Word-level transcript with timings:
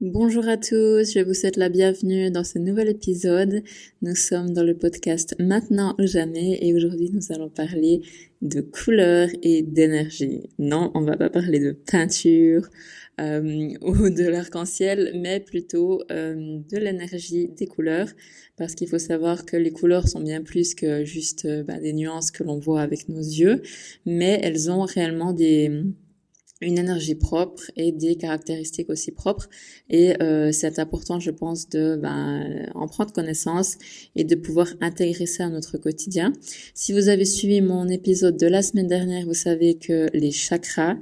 Bonjour 0.00 0.46
à 0.46 0.56
tous, 0.56 1.12
je 1.12 1.24
vous 1.24 1.34
souhaite 1.34 1.56
la 1.56 1.68
bienvenue 1.68 2.30
dans 2.30 2.44
ce 2.44 2.60
nouvel 2.60 2.88
épisode. 2.88 3.64
Nous 4.00 4.14
sommes 4.14 4.52
dans 4.52 4.62
le 4.62 4.76
podcast 4.76 5.34
Maintenant 5.40 5.96
ou 5.98 6.06
jamais 6.06 6.56
et 6.64 6.72
aujourd'hui 6.72 7.10
nous 7.12 7.32
allons 7.32 7.48
parler 7.48 8.02
de 8.40 8.60
couleurs 8.60 9.28
et 9.42 9.62
d'énergie. 9.62 10.50
Non, 10.60 10.92
on 10.94 11.00
va 11.00 11.16
pas 11.16 11.30
parler 11.30 11.58
de 11.58 11.72
peinture 11.72 12.68
euh, 13.20 13.70
ou 13.82 14.08
de 14.08 14.22
l'arc-en-ciel, 14.22 15.14
mais 15.16 15.40
plutôt 15.40 16.04
euh, 16.12 16.60
de 16.70 16.76
l'énergie 16.76 17.48
des 17.48 17.66
couleurs 17.66 18.10
parce 18.56 18.76
qu'il 18.76 18.86
faut 18.86 19.00
savoir 19.00 19.44
que 19.44 19.56
les 19.56 19.72
couleurs 19.72 20.06
sont 20.06 20.20
bien 20.20 20.44
plus 20.44 20.76
que 20.76 21.04
juste 21.04 21.44
euh, 21.44 21.64
bah, 21.64 21.80
des 21.80 21.92
nuances 21.92 22.30
que 22.30 22.44
l'on 22.44 22.60
voit 22.60 22.82
avec 22.82 23.08
nos 23.08 23.18
yeux, 23.18 23.62
mais 24.06 24.38
elles 24.44 24.70
ont 24.70 24.82
réellement 24.82 25.32
des 25.32 25.82
une 26.60 26.78
énergie 26.78 27.14
propre 27.14 27.62
et 27.76 27.92
des 27.92 28.16
caractéristiques 28.16 28.90
aussi 28.90 29.12
propres. 29.12 29.48
Et 29.90 30.20
euh, 30.22 30.50
c'est 30.52 30.78
important, 30.78 31.20
je 31.20 31.30
pense, 31.30 31.68
de 31.68 31.96
ben, 31.96 32.68
en 32.74 32.88
prendre 32.88 33.12
connaissance 33.12 33.76
et 34.16 34.24
de 34.24 34.34
pouvoir 34.34 34.68
intégrer 34.80 35.26
ça 35.26 35.46
à 35.46 35.48
notre 35.48 35.78
quotidien. 35.78 36.32
Si 36.74 36.92
vous 36.92 37.08
avez 37.08 37.24
suivi 37.24 37.60
mon 37.60 37.88
épisode 37.88 38.36
de 38.36 38.46
la 38.46 38.62
semaine 38.62 38.88
dernière, 38.88 39.26
vous 39.26 39.34
savez 39.34 39.74
que 39.74 40.08
les 40.14 40.32
chakras, 40.32 40.96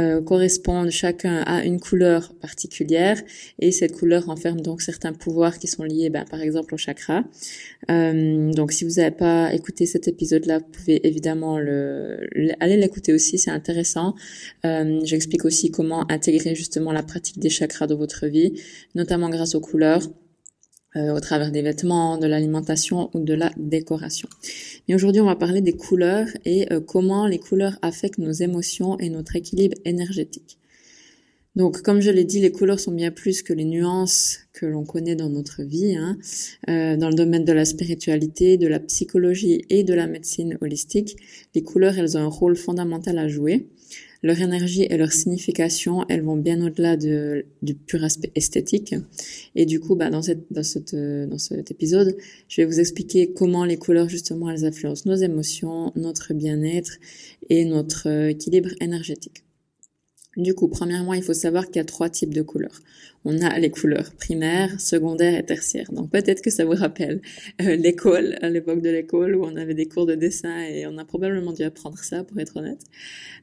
euh, 0.00 0.22
correspondent 0.22 0.90
chacun 0.90 1.42
à 1.42 1.64
une 1.64 1.78
couleur 1.78 2.32
particulière 2.40 3.20
et 3.58 3.70
cette 3.70 3.92
couleur 3.92 4.26
renferme 4.26 4.60
donc 4.60 4.80
certains 4.82 5.12
pouvoirs 5.12 5.58
qui 5.58 5.66
sont 5.66 5.82
liés 5.82 6.10
ben, 6.10 6.24
par 6.24 6.40
exemple 6.40 6.74
au 6.74 6.78
chakra. 6.78 7.24
Euh, 7.90 8.50
donc 8.52 8.72
si 8.72 8.84
vous 8.84 8.94
n'avez 8.94 9.10
pas 9.10 9.52
écouté 9.52 9.86
cet 9.86 10.08
épisode-là, 10.08 10.58
vous 10.58 10.70
pouvez 10.72 11.06
évidemment 11.06 11.58
le, 11.58 12.18
aller 12.60 12.76
l'écouter 12.76 13.12
aussi, 13.12 13.36
c'est 13.38 13.50
intéressant. 13.50 14.14
Euh, 14.64 15.00
J'explique 15.04 15.44
aussi 15.44 15.70
comment 15.70 16.10
intégrer 16.10 16.54
justement 16.54 16.92
la 16.92 17.02
pratique 17.02 17.38
des 17.38 17.50
chakras 17.50 17.86
dans 17.86 17.96
votre 17.96 18.26
vie, 18.26 18.54
notamment 18.94 19.28
grâce 19.28 19.54
aux 19.54 19.60
couleurs. 19.60 20.02
Euh, 20.96 21.14
au 21.14 21.20
travers 21.20 21.52
des 21.52 21.62
vêtements, 21.62 22.18
de 22.18 22.26
l'alimentation 22.26 23.10
ou 23.14 23.20
de 23.20 23.32
la 23.32 23.52
décoration. 23.56 24.28
Mais 24.88 24.96
aujourd'hui, 24.96 25.20
on 25.20 25.26
va 25.26 25.36
parler 25.36 25.60
des 25.60 25.74
couleurs 25.74 26.26
et 26.44 26.72
euh, 26.72 26.80
comment 26.80 27.28
les 27.28 27.38
couleurs 27.38 27.78
affectent 27.80 28.18
nos 28.18 28.32
émotions 28.32 28.98
et 28.98 29.08
notre 29.08 29.36
équilibre 29.36 29.76
énergétique. 29.84 30.58
Donc, 31.54 31.82
comme 31.82 32.00
je 32.00 32.10
l'ai 32.10 32.24
dit, 32.24 32.40
les 32.40 32.50
couleurs 32.50 32.80
sont 32.80 32.90
bien 32.90 33.12
plus 33.12 33.42
que 33.42 33.52
les 33.52 33.64
nuances 33.64 34.40
que 34.52 34.66
l'on 34.66 34.84
connaît 34.84 35.14
dans 35.14 35.28
notre 35.28 35.62
vie. 35.62 35.94
Hein. 35.94 36.18
Euh, 36.68 36.96
dans 36.96 37.08
le 37.08 37.14
domaine 37.14 37.44
de 37.44 37.52
la 37.52 37.64
spiritualité, 37.64 38.56
de 38.56 38.66
la 38.66 38.80
psychologie 38.80 39.64
et 39.68 39.84
de 39.84 39.94
la 39.94 40.08
médecine 40.08 40.58
holistique, 40.60 41.16
les 41.54 41.62
couleurs, 41.62 41.96
elles 41.98 42.16
ont 42.18 42.22
un 42.22 42.26
rôle 42.26 42.56
fondamental 42.56 43.16
à 43.18 43.28
jouer 43.28 43.68
leur 44.22 44.40
énergie 44.40 44.86
et 44.88 44.96
leur 44.96 45.12
signification, 45.12 46.04
elles 46.08 46.22
vont 46.22 46.36
bien 46.36 46.64
au-delà 46.64 46.96
de, 46.96 47.46
du 47.62 47.74
pur 47.74 48.04
aspect 48.04 48.30
esthétique. 48.34 48.94
Et 49.54 49.66
du 49.66 49.80
coup, 49.80 49.96
bah, 49.96 50.10
dans, 50.10 50.22
cette, 50.22 50.44
dans, 50.50 50.62
cette, 50.62 50.94
dans 50.94 51.38
cet 51.38 51.70
épisode, 51.70 52.16
je 52.48 52.60
vais 52.60 52.66
vous 52.66 52.80
expliquer 52.80 53.32
comment 53.32 53.64
les 53.64 53.76
couleurs, 53.76 54.08
justement, 54.08 54.50
elles 54.50 54.64
influencent 54.64 55.08
nos 55.08 55.16
émotions, 55.16 55.92
notre 55.96 56.34
bien-être 56.34 56.98
et 57.48 57.64
notre 57.64 58.08
euh, 58.08 58.30
équilibre 58.30 58.70
énergétique. 58.80 59.42
Du 60.36 60.54
coup, 60.54 60.68
premièrement, 60.68 61.14
il 61.14 61.22
faut 61.22 61.34
savoir 61.34 61.66
qu'il 61.66 61.76
y 61.76 61.80
a 61.80 61.84
trois 61.84 62.08
types 62.08 62.32
de 62.32 62.42
couleurs. 62.42 62.80
On 63.24 63.40
a 63.42 63.58
les 63.58 63.70
couleurs 63.70 64.12
primaires, 64.14 64.80
secondaires 64.80 65.36
et 65.36 65.44
tertiaires. 65.44 65.90
Donc 65.92 66.10
peut-être 66.10 66.40
que 66.40 66.50
ça 66.50 66.64
vous 66.64 66.74
rappelle 66.74 67.20
euh, 67.60 67.74
l'école, 67.74 68.38
à 68.40 68.48
l'époque 68.48 68.80
de 68.80 68.90
l'école 68.90 69.34
où 69.34 69.44
on 69.44 69.56
avait 69.56 69.74
des 69.74 69.86
cours 69.86 70.06
de 70.06 70.14
dessin 70.14 70.60
et 70.60 70.86
on 70.86 70.98
a 70.98 71.04
probablement 71.04 71.52
dû 71.52 71.64
apprendre 71.64 71.98
ça 71.98 72.22
pour 72.22 72.38
être 72.38 72.56
honnête. 72.56 72.80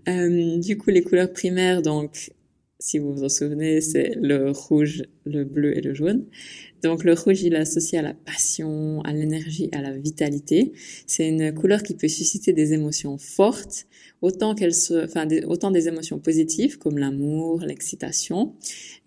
Euh, 0.08 0.58
du 0.58 0.78
coup, 0.78 0.90
les 0.90 1.04
couleurs 1.04 1.32
primaires, 1.32 1.82
donc 1.82 2.32
si 2.80 3.00
vous 3.00 3.12
vous 3.12 3.24
en 3.24 3.30
souvenez, 3.30 3.82
c'est 3.82 4.16
le 4.22 4.52
rouge, 4.52 5.04
le 5.26 5.44
bleu 5.44 5.76
et 5.76 5.82
le 5.82 5.94
jaune. 5.94 6.26
Donc 6.84 7.04
le 7.04 7.14
rouge, 7.14 7.42
il 7.42 7.54
est 7.56 7.58
associé 7.58 7.98
à 7.98 8.04
la 8.04 8.14
passion, 8.14 9.02
à 9.02 9.14
l'énergie, 9.14 9.70
à 9.72 9.82
la 9.82 9.92
vitalité. 9.92 10.74
C'est 11.08 11.28
une 11.28 11.54
couleur 11.54 11.82
qui 11.82 11.96
peut 11.96 12.08
susciter 12.08 12.54
des 12.54 12.74
émotions 12.74 13.18
fortes, 13.18 13.88
autant 14.22 14.54
qu'elles 14.54 14.76
se, 14.76 15.06
enfin, 15.06 15.26
des, 15.26 15.44
autant 15.44 15.72
des 15.72 15.88
émotions 15.88 16.20
positives 16.20 16.78
comme 16.78 17.00
l'amour, 17.00 17.62
l'excitation, 17.62 18.54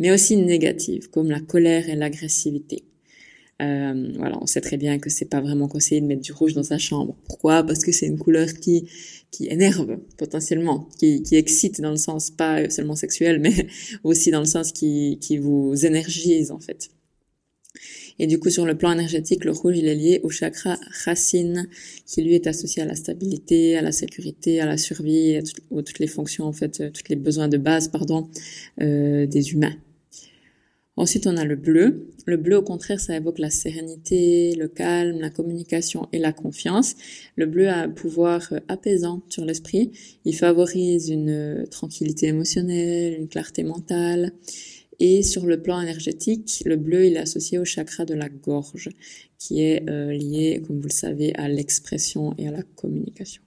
mais 0.00 0.10
aussi 0.10 0.36
négatives 0.36 1.08
comme 1.10 1.30
la 1.30 1.40
colère 1.40 1.88
et 1.88 1.94
l'agressivité. 1.94 2.84
Euh, 3.62 4.12
voilà, 4.16 4.38
on 4.40 4.46
sait 4.46 4.62
très 4.62 4.78
bien 4.78 4.98
que 4.98 5.10
c'est 5.10 5.26
pas 5.26 5.40
vraiment 5.40 5.68
conseillé 5.68 6.00
de 6.00 6.06
mettre 6.06 6.22
du 6.22 6.32
rouge 6.32 6.54
dans 6.54 6.62
sa 6.62 6.78
chambre. 6.78 7.14
Pourquoi? 7.24 7.62
Parce 7.62 7.84
que 7.84 7.92
c'est 7.92 8.06
une 8.06 8.18
couleur 8.18 8.48
qui 8.54 8.88
qui 9.30 9.46
énerve 9.48 9.98
potentiellement, 10.16 10.88
qui, 10.98 11.22
qui 11.22 11.36
excite 11.36 11.80
dans 11.80 11.90
le 11.90 11.96
sens 11.96 12.30
pas 12.30 12.68
seulement 12.70 12.96
sexuel, 12.96 13.40
mais 13.40 13.68
aussi 14.04 14.30
dans 14.30 14.40
le 14.40 14.46
sens 14.46 14.72
qui 14.72 15.18
qui 15.20 15.38
vous 15.38 15.74
énergise 15.86 16.50
en 16.50 16.60
fait. 16.60 16.90
Et 18.18 18.26
du 18.26 18.38
coup, 18.38 18.50
sur 18.50 18.66
le 18.66 18.76
plan 18.76 18.92
énergétique, 18.92 19.46
le 19.46 19.52
rouge, 19.52 19.78
il 19.78 19.86
est 19.86 19.94
lié 19.94 20.20
au 20.22 20.28
chakra 20.28 20.76
racine, 21.06 21.68
qui 22.06 22.20
lui 22.22 22.34
est 22.34 22.46
associé 22.46 22.82
à 22.82 22.84
la 22.84 22.94
stabilité, 22.94 23.78
à 23.78 23.82
la 23.82 23.92
sécurité, 23.92 24.60
à 24.60 24.66
la 24.66 24.76
survie, 24.76 25.36
à, 25.36 25.42
toutes 25.42 25.98
les 26.00 26.06
fonctions, 26.06 26.44
en 26.44 26.52
fait, 26.52 26.80
euh, 26.80 26.90
tous 26.90 27.08
les 27.08 27.16
besoins 27.16 27.48
de 27.48 27.56
base, 27.56 27.88
pardon, 27.88 28.28
euh, 28.82 29.26
des 29.26 29.52
humains. 29.52 29.74
Ensuite, 31.00 31.26
on 31.26 31.38
a 31.38 31.46
le 31.46 31.56
bleu. 31.56 32.10
Le 32.26 32.36
bleu, 32.36 32.58
au 32.58 32.62
contraire, 32.62 33.00
ça 33.00 33.16
évoque 33.16 33.38
la 33.38 33.48
sérénité, 33.48 34.54
le 34.54 34.68
calme, 34.68 35.18
la 35.18 35.30
communication 35.30 36.10
et 36.12 36.18
la 36.18 36.34
confiance. 36.34 36.94
Le 37.36 37.46
bleu 37.46 37.68
a 37.68 37.78
un 37.78 37.88
pouvoir 37.88 38.46
euh, 38.52 38.58
apaisant 38.68 39.22
sur 39.30 39.46
l'esprit. 39.46 39.92
Il 40.26 40.36
favorise 40.36 41.08
une 41.08 41.66
tranquillité 41.70 42.26
émotionnelle, 42.26 43.14
une 43.18 43.28
clarté 43.28 43.62
mentale. 43.62 44.32
Et 44.98 45.22
sur 45.22 45.46
le 45.46 45.62
plan 45.62 45.80
énergétique, 45.80 46.62
le 46.66 46.76
bleu, 46.76 47.06
il 47.06 47.16
est 47.16 47.20
associé 47.20 47.58
au 47.58 47.64
chakra 47.64 48.04
de 48.04 48.12
la 48.12 48.28
gorge, 48.28 48.90
qui 49.38 49.62
est 49.62 49.88
euh, 49.88 50.12
lié, 50.12 50.62
comme 50.66 50.80
vous 50.80 50.88
le 50.88 50.92
savez, 50.92 51.34
à 51.36 51.48
l'expression 51.48 52.34
et 52.36 52.46
à 52.46 52.50
la 52.50 52.62
communication. 52.62 53.40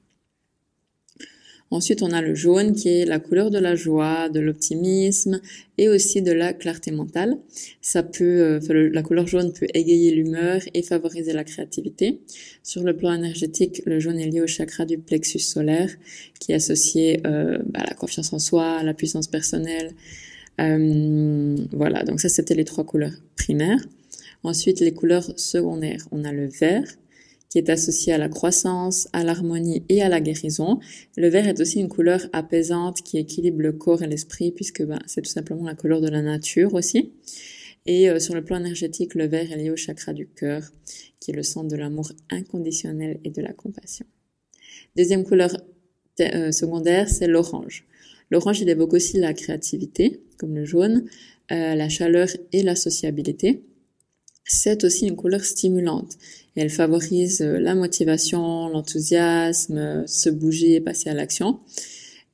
Ensuite, 1.73 2.03
on 2.03 2.11
a 2.11 2.22
le 2.22 2.35
jaune 2.35 2.73
qui 2.73 2.88
est 2.89 3.06
la 3.06 3.17
couleur 3.17 3.50
de 3.50 3.57
la 3.57 3.73
joie, 3.73 4.29
de 4.29 4.39
l'optimisme 4.39 5.41
et 5.79 5.89
aussi 5.89 6.22
de 6.22 6.31
la 6.31 6.53
clarté 6.53 6.91
mentale. 6.91 7.35
Ça 7.81 8.03
peut, 8.03 8.59
euh, 8.69 8.89
la 8.94 9.01
couleur 9.01 9.25
jaune 9.25 9.51
peut 9.51 9.66
égayer 9.73 10.12
l'humeur 10.12 10.62
et 10.75 10.83
favoriser 10.83 11.33
la 11.33 11.44
créativité. 11.44 12.19
Sur 12.62 12.83
le 12.83 12.95
plan 12.95 13.12
énergétique, 13.13 13.81
le 13.88 14.00
jaune 14.00 14.19
est 14.19 14.29
lié 14.29 14.41
au 14.41 14.45
chakra 14.45 14.85
du 14.85 15.00
plexus 15.00 15.39
solaire, 15.39 15.89
qui 16.39 16.51
est 16.51 16.56
associé 16.56 17.22
euh, 17.25 17.57
à 17.73 17.85
la 17.88 17.95
confiance 17.95 18.33
en 18.33 18.39
soi, 18.39 18.78
à 18.78 18.83
la 18.83 18.94
puissance 18.94 19.28
personnelle, 19.28 19.95
euh, 20.62 21.56
voilà, 21.72 22.03
donc 22.03 22.19
ça 22.19 22.29
c'était 22.29 22.53
les 22.53 22.66
trois 22.66 22.83
couleurs 22.83 23.16
primaires. 23.35 23.83
Ensuite, 24.44 24.79
les 24.79 24.94
couleurs 24.94 25.31
secondaires. 25.39 26.06
On 26.12 26.23
a 26.23 26.31
le 26.31 26.45
vert 26.45 26.85
qui 27.53 27.59
est 27.59 27.69
associé 27.69 28.12
à 28.12 28.18
la 28.18 28.30
croissance, 28.30 29.08
à 29.14 29.24
l'harmonie 29.24 29.84
et 29.88 30.02
à 30.02 30.09
la 30.09 30.22
guérison. 30.22 30.80
Le 31.16 31.28
vert 31.28 31.47
est 31.47 31.59
aussi 31.59 31.80
une 31.80 31.88
couleur 31.88 32.25
apaisante 32.34 33.03
qui 33.03 33.19
équilibre 33.19 33.62
le 33.62 33.74
corps 33.74 34.02
et 34.02 34.08
l'esprit 34.08 34.52
puisque 34.52 34.81
ben, 34.81 34.97
c'est 35.06 35.22
tout 35.22 35.30
simplement 35.30 35.63
la 35.63 35.75
couleur 35.75 36.02
de 36.02 36.08
la 36.08 36.24
nature 36.24 36.74
aussi. 36.74 37.12
Et 37.86 38.09
euh, 38.09 38.18
sur 38.18 38.34
le 38.34 38.44
plan 38.44 38.58
énergétique, 38.59 39.13
le 39.13 39.28
vert 39.28 39.52
est 39.52 39.58
lié 39.58 39.69
au 39.69 39.75
chakra 39.75 40.13
du 40.13 40.25
cœur, 40.25 40.63
qui 41.19 41.30
est 41.30 41.36
le 41.36 41.44
centre 41.44 41.68
de 41.68 41.75
l'amour 41.75 42.12
inconditionnel 42.31 43.19
et 43.24 43.30
de 43.30 43.42
la 43.44 43.53
compassion. 43.53 44.08
Deuxième 44.96 45.24
couleur 45.24 45.56
euh, 46.22 46.52
secondaire, 46.52 47.08
c'est 47.08 47.28
l'orange. 47.28 47.86
L'orange, 48.31 48.62
il 48.62 48.69
évoque 48.69 48.94
aussi 48.94 49.19
la 49.19 49.36
créativité, 49.36 50.24
comme 50.40 50.56
le 50.56 50.66
jaune, 50.66 51.06
euh, 51.52 51.75
la 51.75 51.88
chaleur 51.88 52.30
et 52.52 52.63
la 52.63 52.75
sociabilité. 52.75 53.62
C'est 54.46 54.84
aussi 54.84 55.08
une 55.08 55.16
couleur 55.16 55.44
stimulante. 55.44 56.18
elle 56.56 56.70
favorise 56.70 57.42
euh, 57.42 57.59
la 57.59 57.76
motivation, 57.76 58.68
l'enthousiasme, 58.70 60.06
se 60.06 60.30
bouger, 60.30 60.81
passer 60.81 61.09
à 61.09 61.14
l'action. 61.14 61.59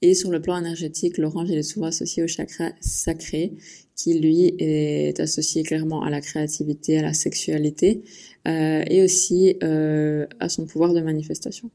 Et 0.02 0.14
sur 0.14 0.32
le 0.32 0.42
plan 0.42 0.58
énergétique, 0.58 1.18
l'orange 1.18 1.52
est 1.52 1.62
souvent 1.62 1.88
associé 1.88 2.24
au 2.24 2.28
chakra 2.28 2.72
sacré, 2.80 3.54
qui 3.96 4.18
lui 4.18 4.56
est 4.60 5.20
associé 5.20 5.64
clairement 5.64 6.04
à 6.04 6.10
la 6.10 6.22
créativité, 6.22 7.00
à 7.00 7.02
la 7.02 7.14
sexualité, 7.14 8.04
euh, 8.48 8.84
et 8.88 9.04
aussi 9.04 9.58
euh, 9.62 10.26
à 10.40 10.48
son 10.48 10.66
pouvoir 10.66 10.94
de 10.94 11.02
manifestation. 11.02 11.70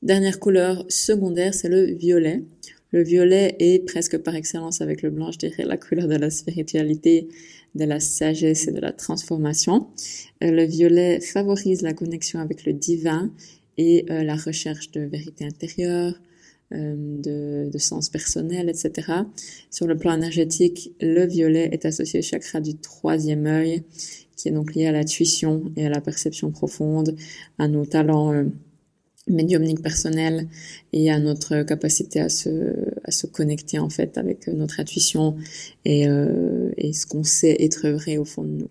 Dernière 0.00 0.40
couleur 0.40 0.86
secondaire, 0.88 1.52
c'est 1.52 1.68
le 1.68 1.92
violet. 1.92 2.42
Le 2.90 3.02
violet 3.02 3.56
est 3.58 3.84
presque 3.84 4.18
par 4.18 4.34
excellence 4.34 4.80
avec 4.80 5.02
le 5.02 5.10
blanc, 5.10 5.30
je 5.30 5.38
dirais, 5.38 5.64
la 5.64 5.76
couleur 5.76 6.08
de 6.08 6.16
la 6.16 6.30
spiritualité, 6.30 7.28
de 7.74 7.84
la 7.84 8.00
sagesse 8.00 8.68
et 8.68 8.72
de 8.72 8.80
la 8.80 8.92
transformation. 8.92 9.88
Euh, 10.42 10.50
le 10.50 10.64
violet 10.64 11.20
favorise 11.20 11.82
la 11.82 11.92
connexion 11.92 12.40
avec 12.40 12.64
le 12.64 12.72
divin 12.72 13.32
et 13.76 14.06
euh, 14.10 14.22
la 14.22 14.36
recherche 14.36 14.90
de 14.92 15.00
vérité 15.00 15.44
intérieure, 15.44 16.14
euh, 16.72 17.68
de, 17.68 17.78
sens 17.78 18.08
personnel, 18.08 18.68
etc. 18.68 19.12
Sur 19.70 19.86
le 19.86 19.96
plan 19.96 20.14
énergétique, 20.14 20.92
le 21.00 21.26
violet 21.26 21.68
est 21.72 21.84
associé 21.84 22.20
au 22.20 22.22
chakra 22.22 22.60
du 22.60 22.76
troisième 22.76 23.46
œil, 23.46 23.82
qui 24.36 24.48
est 24.48 24.52
donc 24.52 24.74
lié 24.74 24.86
à 24.86 24.92
l'intuition 24.92 25.72
et 25.76 25.86
à 25.86 25.90
la 25.90 26.00
perception 26.00 26.50
profonde, 26.50 27.16
à 27.58 27.68
nos 27.68 27.84
talents 27.84 28.44
médiumnique 29.26 29.82
personnel 29.82 30.48
et 30.92 31.10
à 31.10 31.18
notre 31.18 31.62
capacité 31.62 32.20
à 32.20 32.28
se, 32.28 32.74
à 33.04 33.10
se 33.10 33.26
connecter 33.26 33.78
en 33.78 33.88
fait 33.88 34.18
avec 34.18 34.48
notre 34.48 34.80
intuition 34.80 35.36
et, 35.84 36.08
euh, 36.08 36.53
et 36.76 36.92
ce 36.92 37.06
qu'on 37.06 37.24
sait 37.24 37.56
être 37.60 37.88
vrai 37.88 38.16
au 38.16 38.24
fond 38.24 38.42
de 38.42 38.50
nous. 38.50 38.70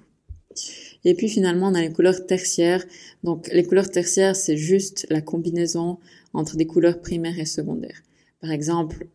Et 1.05 1.15
puis 1.15 1.29
finalement, 1.29 1.67
on 1.69 1.73
a 1.73 1.81
les 1.81 1.91
couleurs 1.91 2.25
tertiaires. 2.25 2.85
Donc 3.23 3.50
les 3.51 3.63
couleurs 3.63 3.89
tertiaires, 3.89 4.35
c'est 4.35 4.57
juste 4.57 5.05
la 5.09 5.21
combinaison 5.21 5.97
entre 6.33 6.55
des 6.55 6.67
couleurs 6.67 7.01
primaires 7.01 7.39
et 7.39 7.45
secondaires. 7.45 8.03
Par 8.39 8.51
exemple, 8.51 9.07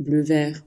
bleu-vert. 0.00 0.64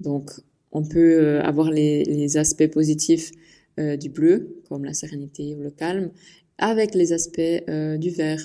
Donc 0.00 0.30
on 0.72 0.84
peut 0.84 1.20
euh, 1.20 1.42
avoir 1.42 1.70
les, 1.70 2.36
aspects 2.36 2.66
positifs 2.66 3.30
euh, 3.78 3.96
du 3.96 4.08
bleu, 4.08 4.62
comme 4.68 4.84
la 4.84 4.94
sérénité 4.94 5.54
ou 5.54 5.62
le 5.62 5.70
calme, 5.70 6.10
avec 6.58 6.94
les 6.94 7.12
aspects 7.12 7.40
euh, 7.40 7.96
du 7.96 8.10
vert, 8.10 8.44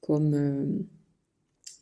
comme 0.00 0.84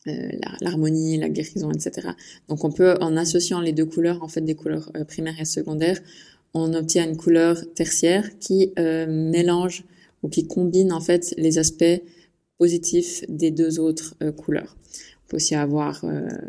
l'harmonie, 0.07 1.19
la, 1.19 1.29
guérison, 1.29 1.71
etc. 1.71 2.09
Donc 2.49 2.65
on 2.65 2.73
peut, 2.73 2.95
en 3.01 3.17
associant 3.17 3.61
les 3.61 3.73
deux 3.73 3.87
couleurs, 3.87 4.23
en 4.23 4.29
fait 4.29 4.41
des 4.41 4.55
couleurs 4.55 4.91
primaires 5.09 5.41
et 5.41 5.45
secondaires, 5.45 6.01
on 6.55 6.73
obtient 6.75 7.09
une 7.09 7.17
couleur 7.17 7.59
tertiaire 7.75 8.39
qui 8.39 8.73
mélange 8.77 9.85
ou 10.23 10.29
qui 10.29 10.47
combine 10.47 10.93
en 10.93 11.01
fait 11.01 11.35
les 11.37 11.59
aspects 11.59 12.03
positifs 12.59 13.25
des 13.29 13.51
deux 13.51 13.79
autres 13.79 14.17
couleurs. 14.37 14.77
On 15.25 15.29
peut 15.29 15.37
aussi 15.37 15.55
avoir, 15.55 16.05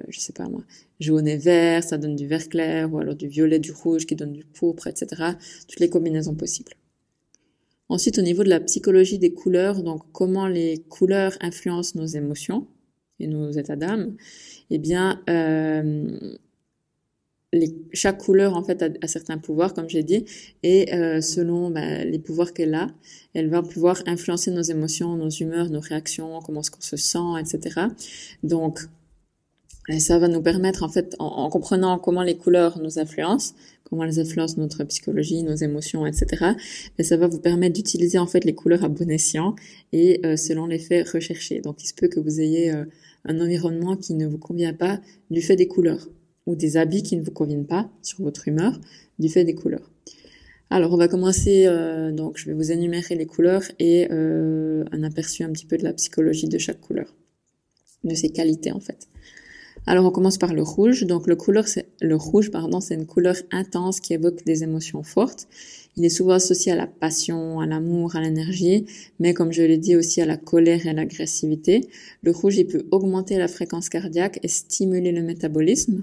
je 0.08 0.20
sais 0.20 0.34
pas 0.34 0.48
moi, 0.48 0.64
jaune 1.02 1.28
et 1.28 1.38
vert, 1.38 1.84
ça 1.84 1.98
donne 1.98 2.16
du 2.16 2.28
vert 2.28 2.48
clair, 2.48 2.94
ou 2.94 3.00
alors 3.00 3.16
du 3.16 3.28
violet, 3.28 3.60
du 3.60 3.72
rouge 3.72 4.06
qui 4.06 4.16
donne 4.16 4.32
du 4.32 4.46
pourpre, 4.46 4.88
etc. 4.88 5.34
Toutes 5.68 5.80
les 5.80 5.90
combinaisons 5.90 6.36
possibles. 6.36 6.74
Ensuite, 7.90 8.20
au 8.20 8.22
niveau 8.22 8.44
de 8.44 8.50
la 8.50 8.62
psychologie 8.62 9.20
des 9.20 9.34
couleurs, 9.34 9.84
donc 9.84 10.04
comment 10.14 10.48
les 10.48 10.78
couleurs 10.88 11.38
influencent 11.42 12.00
nos 12.00 12.06
émotions 12.06 12.68
et 13.22 13.28
nos 13.28 13.52
états 13.52 13.76
d'âme, 13.76 14.16
eh 14.70 14.78
bien, 14.78 15.22
euh, 15.30 16.38
chaque 17.92 18.20
couleur 18.20 18.56
en 18.56 18.64
fait 18.64 18.82
a, 18.82 19.08
certains 19.08 19.38
pouvoirs, 19.38 19.74
comme 19.74 19.90
j'ai 19.90 20.04
dit, 20.04 20.26
et 20.64 20.94
euh, 20.94 21.22
selon 21.22 21.70
bah, 21.70 22.04
les 22.04 22.20
pouvoirs 22.20 22.54
qu'elle 22.54 22.74
a, 22.74 22.88
elle 23.34 23.50
va 23.50 23.62
pouvoir 23.62 24.02
influencer 24.06 24.52
nos 24.52 24.62
émotions, 24.62 25.16
nos 25.16 25.30
humeurs, 25.30 25.70
nos 25.70 25.82
réactions, 25.82 26.40
comment 26.46 26.62
est-ce 26.62 26.72
qu'on 26.72 26.82
se 26.82 26.98
sent, 26.98 27.40
etc. 27.40 27.88
Donc, 28.44 28.80
et 29.90 30.00
ça 30.00 30.20
va 30.20 30.28
nous 30.28 30.42
permettre, 30.42 30.84
en 30.84 30.90
fait, 30.90 31.16
en, 31.20 31.50
comprenant 31.50 31.98
comment 31.98 32.22
les 32.22 32.38
couleurs 32.38 32.80
nous 32.80 33.00
influencent, 33.00 33.56
comment 33.84 34.04
elles 34.04 34.20
influencent 34.20 34.56
notre 34.58 34.84
psychologie, 34.84 35.44
nos 35.44 35.56
émotions, 35.56 36.06
etc. 36.06 36.52
Mais 36.98 37.04
ça 37.04 37.18
va 37.18 37.28
vous 37.28 37.40
permettre 37.40 37.74
d'utiliser 37.74 38.20
en 38.20 38.28
fait 38.28 38.46
les 38.46 38.54
couleurs 38.54 38.84
à 38.84 38.90
bon 38.90 39.10
escient 39.10 39.56
et 39.92 40.22
euh, 40.26 40.38
selon 40.38 40.68
les 40.68 40.78
faits 40.78 41.10
recherchés. 41.10 41.62
Donc, 41.62 41.84
il 41.84 41.88
se 41.88 41.94
peut 41.96 42.08
que 42.08 42.20
vous 42.20 42.40
ayez 42.40 42.72
euh, 42.72 42.86
un 43.26 43.40
environnement 43.40 43.96
qui 43.96 44.14
ne 44.14 44.28
vous 44.28 44.38
convient 44.38 44.74
pas 44.74 45.00
du 45.30 45.42
fait 45.42 45.56
des 45.56 45.68
couleurs 45.68 46.08
ou 46.46 46.56
des 46.56 46.78
habits 46.78 47.04
qui 47.04 47.18
ne 47.18 47.24
vous 47.24 47.32
conviennent 47.32 47.68
pas 47.68 47.90
sur 48.02 48.22
votre 48.24 48.48
humeur 48.48 48.80
du 49.20 49.30
fait 49.30 49.44
des 49.44 49.56
couleurs. 49.56 49.92
Alors, 50.70 50.94
on 50.94 50.98
va 50.98 51.08
commencer. 51.08 51.66
Euh, 51.68 52.12
donc, 52.12 52.38
je 52.38 52.46
vais 52.46 52.54
vous 52.54 52.72
énumérer 52.72 53.16
les 53.16 53.26
couleurs 53.26 53.64
et 53.78 54.10
un 54.10 55.04
aperçu 55.04 55.44
un 55.44 55.52
petit 55.52 55.66
peu 55.66 55.78
de 55.78 55.84
la 55.84 55.94
psychologie 55.94 56.48
de 56.48 56.58
chaque 56.58 56.80
couleur, 56.80 57.14
de 58.04 58.16
ses 58.16 58.30
qualités 58.30 58.72
en 58.72 58.80
fait. 58.80 59.08
Alors 59.86 60.06
on 60.06 60.12
commence 60.12 60.38
par 60.38 60.54
le 60.54 60.62
rouge. 60.62 61.06
Donc 61.06 61.28
le 61.28 61.38
le 62.02 62.16
rouge, 62.16 62.52
pardon, 62.52 62.80
c'est 62.80 62.94
une 62.94 63.08
couleur 63.08 63.36
intense 63.52 64.00
qui 64.00 64.14
évoque 64.14 64.44
des 64.46 64.64
émotions 64.64 65.04
fortes. 65.04 65.48
Il 65.98 66.06
est 66.06 66.10
souvent 66.10 66.34
associé 66.34 66.72
à 66.72 66.76
la 66.76 66.88
passion, 66.88 67.60
à 67.60 67.66
l'amour, 67.66 68.16
à 68.16 68.22
l'énergie, 68.22 68.86
mais 69.20 69.34
comme 69.34 69.52
je 69.52 69.62
l'ai 69.62 69.78
dit 69.78 69.96
aussi 69.96 70.22
à 70.22 70.26
la 70.26 70.38
colère 70.38 70.86
et 70.86 70.90
à 70.90 70.94
l'agressivité. 70.94 71.90
Le 72.22 72.32
rouge, 72.32 72.58
il 72.58 72.68
peut 72.68 72.88
augmenter 72.92 73.38
la 73.38 73.48
fréquence 73.48 73.90
cardiaque 73.90 74.40
et 74.42 74.48
stimuler 74.48 75.12
le 75.12 75.22
métabolisme. 75.22 76.02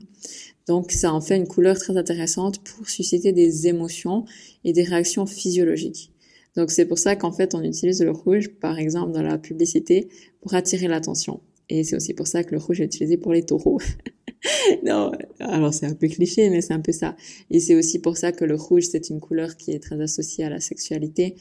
Donc 0.66 0.92
ça 0.92 1.14
en 1.14 1.22
fait 1.22 1.36
une 1.36 1.48
couleur 1.48 1.78
très 1.78 1.96
intéressante 1.96 2.58
pour 2.58 2.88
susciter 2.88 3.32
des 3.32 3.66
émotions 3.68 4.26
et 4.64 4.74
des 4.74 4.82
réactions 4.82 5.24
physiologiques. 5.24 6.12
Donc 6.56 6.70
c'est 6.70 6.84
pour 6.84 6.98
ça 6.98 7.16
qu'en 7.16 7.32
fait 7.32 7.54
on 7.54 7.62
utilise 7.62 8.02
le 8.02 8.10
rouge, 8.10 8.48
par 8.48 8.78
exemple 8.78 9.12
dans 9.12 9.22
la 9.22 9.38
publicité, 9.38 10.08
pour 10.42 10.54
attirer 10.54 10.86
l'attention. 10.86 11.40
Et 11.70 11.84
c'est 11.84 11.96
aussi 11.96 12.12
pour 12.12 12.26
ça 12.26 12.44
que 12.44 12.52
le 12.52 12.58
rouge 12.58 12.82
est 12.82 12.84
utilisé 12.84 13.16
pour 13.16 13.32
les 13.32 13.44
taureaux. 13.44 13.80
non, 14.84 15.12
alors 15.40 15.74
c'est 15.74 15.86
un 15.86 15.94
peu 15.94 16.08
cliché, 16.08 16.50
mais 16.50 16.60
c'est 16.60 16.74
un 16.74 16.80
peu 16.80 16.92
ça. 16.92 17.16
Et 17.50 17.60
c'est 17.60 17.74
aussi 17.74 17.98
pour 17.98 18.16
ça 18.16 18.32
que 18.32 18.44
le 18.44 18.54
rouge, 18.54 18.84
c'est 18.90 19.10
une 19.10 19.20
couleur 19.20 19.56
qui 19.56 19.72
est 19.72 19.80
très 19.80 20.00
associée 20.00 20.44
à 20.44 20.50
la 20.50 20.60
sexualité. 20.60 21.36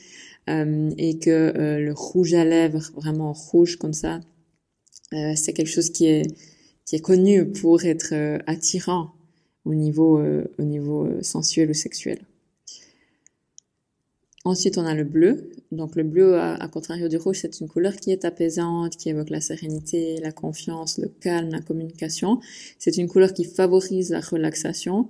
Euh, 0.50 0.92
et 0.98 1.20
que 1.20 1.30
euh, 1.30 1.80
le 1.80 1.94
rouge 1.94 2.34
à 2.34 2.46
lèvres, 2.46 2.92
vraiment 2.96 3.34
rouge 3.34 3.76
comme 3.76 3.94
ça, 3.94 4.22
euh, 5.14 5.34
c'est 5.36 5.54
quelque 5.54 5.70
chose 5.70 5.90
qui 5.90 6.06
est, 6.06 6.24
qui 6.86 6.96
est 6.96 7.02
connu 7.02 7.52
pour 7.52 7.84
être 7.84 8.14
attirant 8.48 9.12
au 9.66 9.76
niveau, 9.76 10.22
au 10.58 10.64
niveau 10.64 11.10
sensuel 11.22 11.70
ou 11.70 11.74
sexuel. 11.74 12.20
Ensuite, 14.46 14.78
on 14.78 14.86
a 14.86 14.94
le 14.94 15.04
bleu. 15.04 15.52
Donc 15.72 15.96
le 15.96 16.04
bleu, 16.04 16.40
à, 16.40 16.68
contrario 16.70 17.08
du 17.10 17.18
rouge, 17.18 17.40
c'est 17.42 17.60
une 17.60 17.68
couleur 17.68 17.96
qui 17.96 18.12
est 18.12 18.24
apaisante, 18.24 18.96
qui 18.96 19.10
évoque 19.10 19.30
la 19.30 19.42
sérénité, 19.42 20.20
la 20.22 20.32
confiance, 20.32 20.98
le 21.00 21.10
calme, 21.10 21.50
la 21.50 21.62
communication. 21.62 22.40
C'est 22.80 22.98
une 22.98 23.08
couleur 23.08 23.34
qui 23.34 23.44
favorise 23.44 24.12
la 24.12 24.22
relaxation 24.22 25.10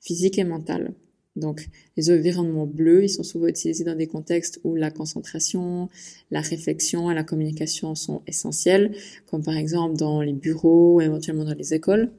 physique 0.00 0.38
et 0.38 0.44
mentale. 0.44 0.94
Donc 1.36 1.68
les 1.96 2.10
environnements 2.10 2.66
bleus, 2.66 3.04
ils 3.04 3.08
sont 3.08 3.22
souvent 3.22 3.46
utilisés 3.46 3.84
dans 3.84 3.94
des 3.94 4.06
contextes 4.06 4.60
où 4.64 4.74
la 4.74 4.90
concentration, 4.90 5.88
la 6.30 6.40
réflexion 6.40 7.10
et 7.10 7.14
la 7.14 7.24
communication 7.24 7.94
sont 7.94 8.22
essentielles, 8.26 8.96
comme 9.26 9.42
par 9.42 9.56
exemple 9.56 9.96
dans 9.96 10.20
les 10.20 10.32
bureaux, 10.32 11.00
éventuellement 11.00 11.44
dans 11.44 11.54
les 11.54 11.74
écoles. 11.74 12.10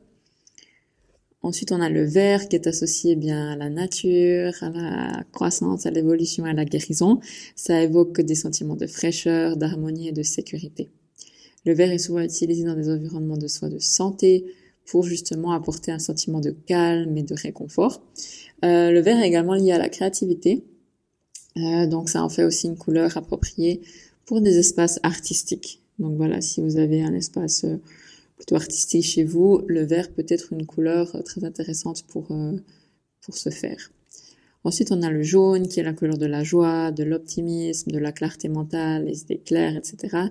Ensuite, 1.41 1.71
on 1.71 1.79
a 1.79 1.89
le 1.89 2.03
vert 2.03 2.49
qui 2.49 2.57
est 2.57 2.67
associé 2.67 3.15
bien 3.15 3.53
à 3.53 3.55
la 3.55 3.69
nature, 3.69 4.53
à 4.61 4.69
la 4.69 5.23
croissance, 5.31 5.85
à 5.85 5.91
l'évolution, 5.91 6.43
à 6.43 6.53
la 6.53 6.65
guérison. 6.65 7.19
Ça 7.55 7.81
évoque 7.81 8.19
des 8.21 8.35
sentiments 8.35 8.75
de 8.75 8.87
fraîcheur, 8.87 9.55
d'harmonie 9.55 10.09
et 10.09 10.11
de 10.11 10.23
sécurité. 10.23 10.89
Le 11.65 11.73
vert 11.73 11.91
est 11.91 11.97
souvent 11.97 12.19
utilisé 12.19 12.63
dans 12.63 12.75
des 12.75 12.89
environnements 12.89 13.37
de 13.37 13.47
soins 13.47 13.69
de 13.69 13.79
santé 13.79 14.45
pour 14.85 15.03
justement 15.03 15.51
apporter 15.51 15.91
un 15.91 15.99
sentiment 15.99 16.39
de 16.41 16.51
calme 16.51 17.17
et 17.17 17.23
de 17.23 17.35
réconfort. 17.35 18.01
Euh, 18.65 18.91
le 18.91 18.99
vert 18.99 19.19
est 19.19 19.27
également 19.27 19.53
lié 19.53 19.71
à 19.71 19.77
la 19.77 19.89
créativité. 19.89 20.63
Euh, 21.57 21.87
donc 21.87 22.09
ça 22.09 22.23
en 22.23 22.29
fait 22.29 22.43
aussi 22.43 22.67
une 22.67 22.77
couleur 22.77 23.15
appropriée 23.17 23.81
pour 24.25 24.41
des 24.41 24.57
espaces 24.57 24.99
artistiques. 25.03 25.81
Donc 25.99 26.15
voilà, 26.15 26.41
si 26.41 26.61
vous 26.61 26.77
avez 26.77 27.01
un 27.01 27.13
espace 27.13 27.65
euh, 27.65 27.77
plutôt 28.39 28.55
artistique 28.55 29.05
chez 29.05 29.23
vous, 29.23 29.61
le 29.67 29.83
vert 29.83 30.11
peut 30.11 30.25
être 30.27 30.53
une 30.53 30.65
couleur 30.65 31.13
euh, 31.15 31.21
très 31.21 31.43
intéressante 31.43 32.03
pour, 32.07 32.31
euh, 32.31 32.57
pour 33.21 33.37
ce 33.37 33.49
faire. 33.49 33.91
Ensuite, 34.63 34.91
on 34.91 35.01
a 35.01 35.11
le 35.11 35.23
jaune 35.23 35.67
qui 35.67 35.79
est 35.79 35.83
la 35.83 35.93
couleur 35.93 36.17
de 36.17 36.25
la 36.25 36.43
joie, 36.43 36.91
de 36.91 37.03
l'optimisme, 37.03 37.91
de 37.91 37.99
la 37.99 38.11
clarté 38.11 38.49
mentale, 38.49 39.05
les 39.05 39.21
idées 39.21 39.39
claires, 39.39 39.75
etc. 39.75 40.29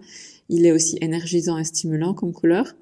Il 0.48 0.66
est 0.66 0.72
aussi 0.72 0.98
énergisant 1.00 1.58
et 1.58 1.64
stimulant 1.64 2.14
comme 2.14 2.32
couleur. 2.32 2.74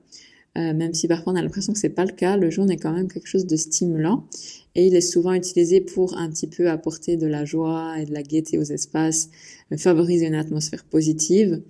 Euh, 0.57 0.73
même 0.73 0.95
si 0.95 1.07
parfois 1.07 1.35
on 1.35 1.37
a 1.37 1.43
l'impression 1.43 1.73
que 1.73 1.79
c'est 1.79 1.91
pas 1.91 2.07
le 2.07 2.13
cas, 2.13 2.37
le 2.37 2.51
jaune 2.51 2.71
est 2.71 2.79
quand 2.79 2.93
même 2.93 3.09
quelque 3.09 3.27
chose 3.27 3.47
de 3.47 3.57
stimulant 3.57 4.27
et 4.75 4.87
il 4.87 4.97
est 4.97 5.03
souvent 5.03 5.35
utilisé 5.35 5.83
pour 5.83 6.17
un 6.17 6.31
petit 6.31 6.47
peu 6.47 6.71
apporter 6.71 7.19
de 7.19 7.27
la 7.27 7.45
joie 7.45 7.97
et 7.99 8.07
de 8.07 8.15
la 8.15 8.23
gaieté 8.23 8.57
aux 8.59 8.63
espaces, 8.63 9.29
favoriser 9.77 10.27
une 10.27 10.35
atmosphère 10.35 10.85
positive. 10.85 11.61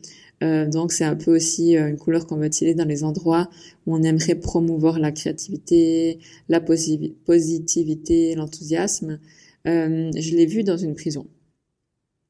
Euh, 0.42 0.66
donc 0.66 0.92
c'est 0.92 1.04
un 1.04 1.16
peu 1.16 1.34
aussi 1.34 1.76
euh, 1.76 1.88
une 1.88 1.96
couleur 1.96 2.26
qu'on 2.26 2.36
va 2.36 2.46
utiliser 2.46 2.74
dans 2.74 2.84
les 2.84 3.04
endroits 3.04 3.48
où 3.86 3.94
on 3.94 4.02
aimerait 4.02 4.34
promouvoir 4.34 4.98
la 4.98 5.10
créativité, 5.10 6.18
la 6.48 6.60
positivité, 6.60 8.34
l'enthousiasme. 8.34 9.18
Euh, 9.66 10.10
je 10.14 10.36
l'ai 10.36 10.46
vu 10.46 10.62
dans 10.62 10.76
une 10.76 10.94
prison. 10.94 11.26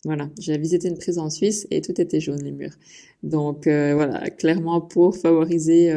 Voilà, 0.04 0.30
j'ai 0.38 0.56
visité 0.56 0.88
une 0.88 0.98
prison 0.98 1.22
en 1.22 1.30
Suisse 1.30 1.66
et 1.72 1.80
tout 1.80 2.00
était 2.00 2.20
jaune 2.20 2.42
les 2.42 2.52
murs. 2.52 2.76
Donc 3.24 3.64
voilà, 3.64 4.30
clairement 4.30 4.80
pour 4.80 5.16
favoriser 5.16 5.92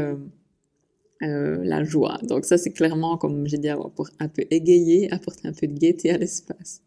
la 1.22 1.84
joie. 1.84 2.18
Donc 2.24 2.46
ça 2.46 2.58
c'est 2.58 2.72
clairement, 2.72 3.18
comme 3.18 3.46
j'ai 3.48 3.60
dit 3.60 3.70
avant, 3.70 3.92
pour 3.92 4.10
un 4.20 4.28
peu 4.28 4.46
égayer, 4.50 5.12
apporter 5.14 5.48
un 5.48 5.54
peu 5.54 5.68
de 5.68 5.78
gaieté 5.78 6.10
à 6.10 6.18
l'espace. 6.18 6.82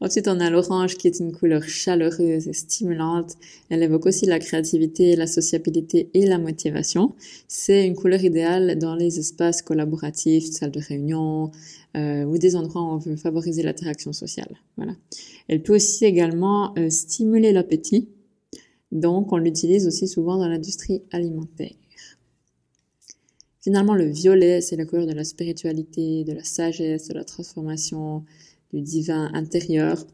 Ensuite, 0.00 0.28
on 0.28 0.40
a 0.40 0.50
l'orange 0.50 0.96
qui 0.96 1.06
est 1.06 1.20
une 1.20 1.32
couleur 1.32 1.62
chaleureuse 1.62 2.48
et 2.48 2.52
stimulante. 2.52 3.36
Elle 3.70 3.82
évoque 3.82 4.04
aussi 4.06 4.26
la 4.26 4.38
créativité, 4.38 5.16
la 5.16 5.26
sociabilité 5.26 6.10
et 6.12 6.26
la 6.26 6.38
motivation. 6.38 7.14
C'est 7.48 7.86
une 7.86 7.96
couleur 7.96 8.22
idéale 8.22 8.78
dans 8.78 8.94
les 8.94 9.18
espaces 9.18 9.62
collaboratifs, 9.62 10.44
salles 10.50 10.70
de 10.70 10.80
réunion 10.80 11.50
euh, 11.96 12.24
ou 12.24 12.36
des 12.36 12.56
endroits 12.56 12.82
où 12.82 12.88
on 12.88 12.98
veut 12.98 13.16
favoriser 13.16 13.62
l'interaction 13.62 14.12
sociale. 14.12 14.58
Voilà. 14.76 14.94
Elle 15.48 15.62
peut 15.62 15.76
aussi 15.76 16.04
également 16.04 16.74
euh, 16.76 16.90
stimuler 16.90 17.52
l'appétit. 17.52 18.10
Donc, 18.92 19.32
on 19.32 19.38
l'utilise 19.38 19.86
aussi 19.86 20.08
souvent 20.08 20.36
dans 20.36 20.48
l'industrie 20.48 21.02
alimentaire. 21.10 21.72
Finalement, 23.60 23.94
le 23.94 24.06
violet, 24.06 24.60
c'est 24.60 24.76
la 24.76 24.84
couleur 24.84 25.06
de 25.06 25.12
la 25.12 25.24
spiritualité, 25.24 26.22
de 26.22 26.32
la 26.34 26.44
sagesse, 26.44 27.08
de 27.08 27.14
la 27.14 27.24
transformation, 27.24 28.24
du 28.72 28.80
divin 28.80 29.30
intérieur. 29.34 30.04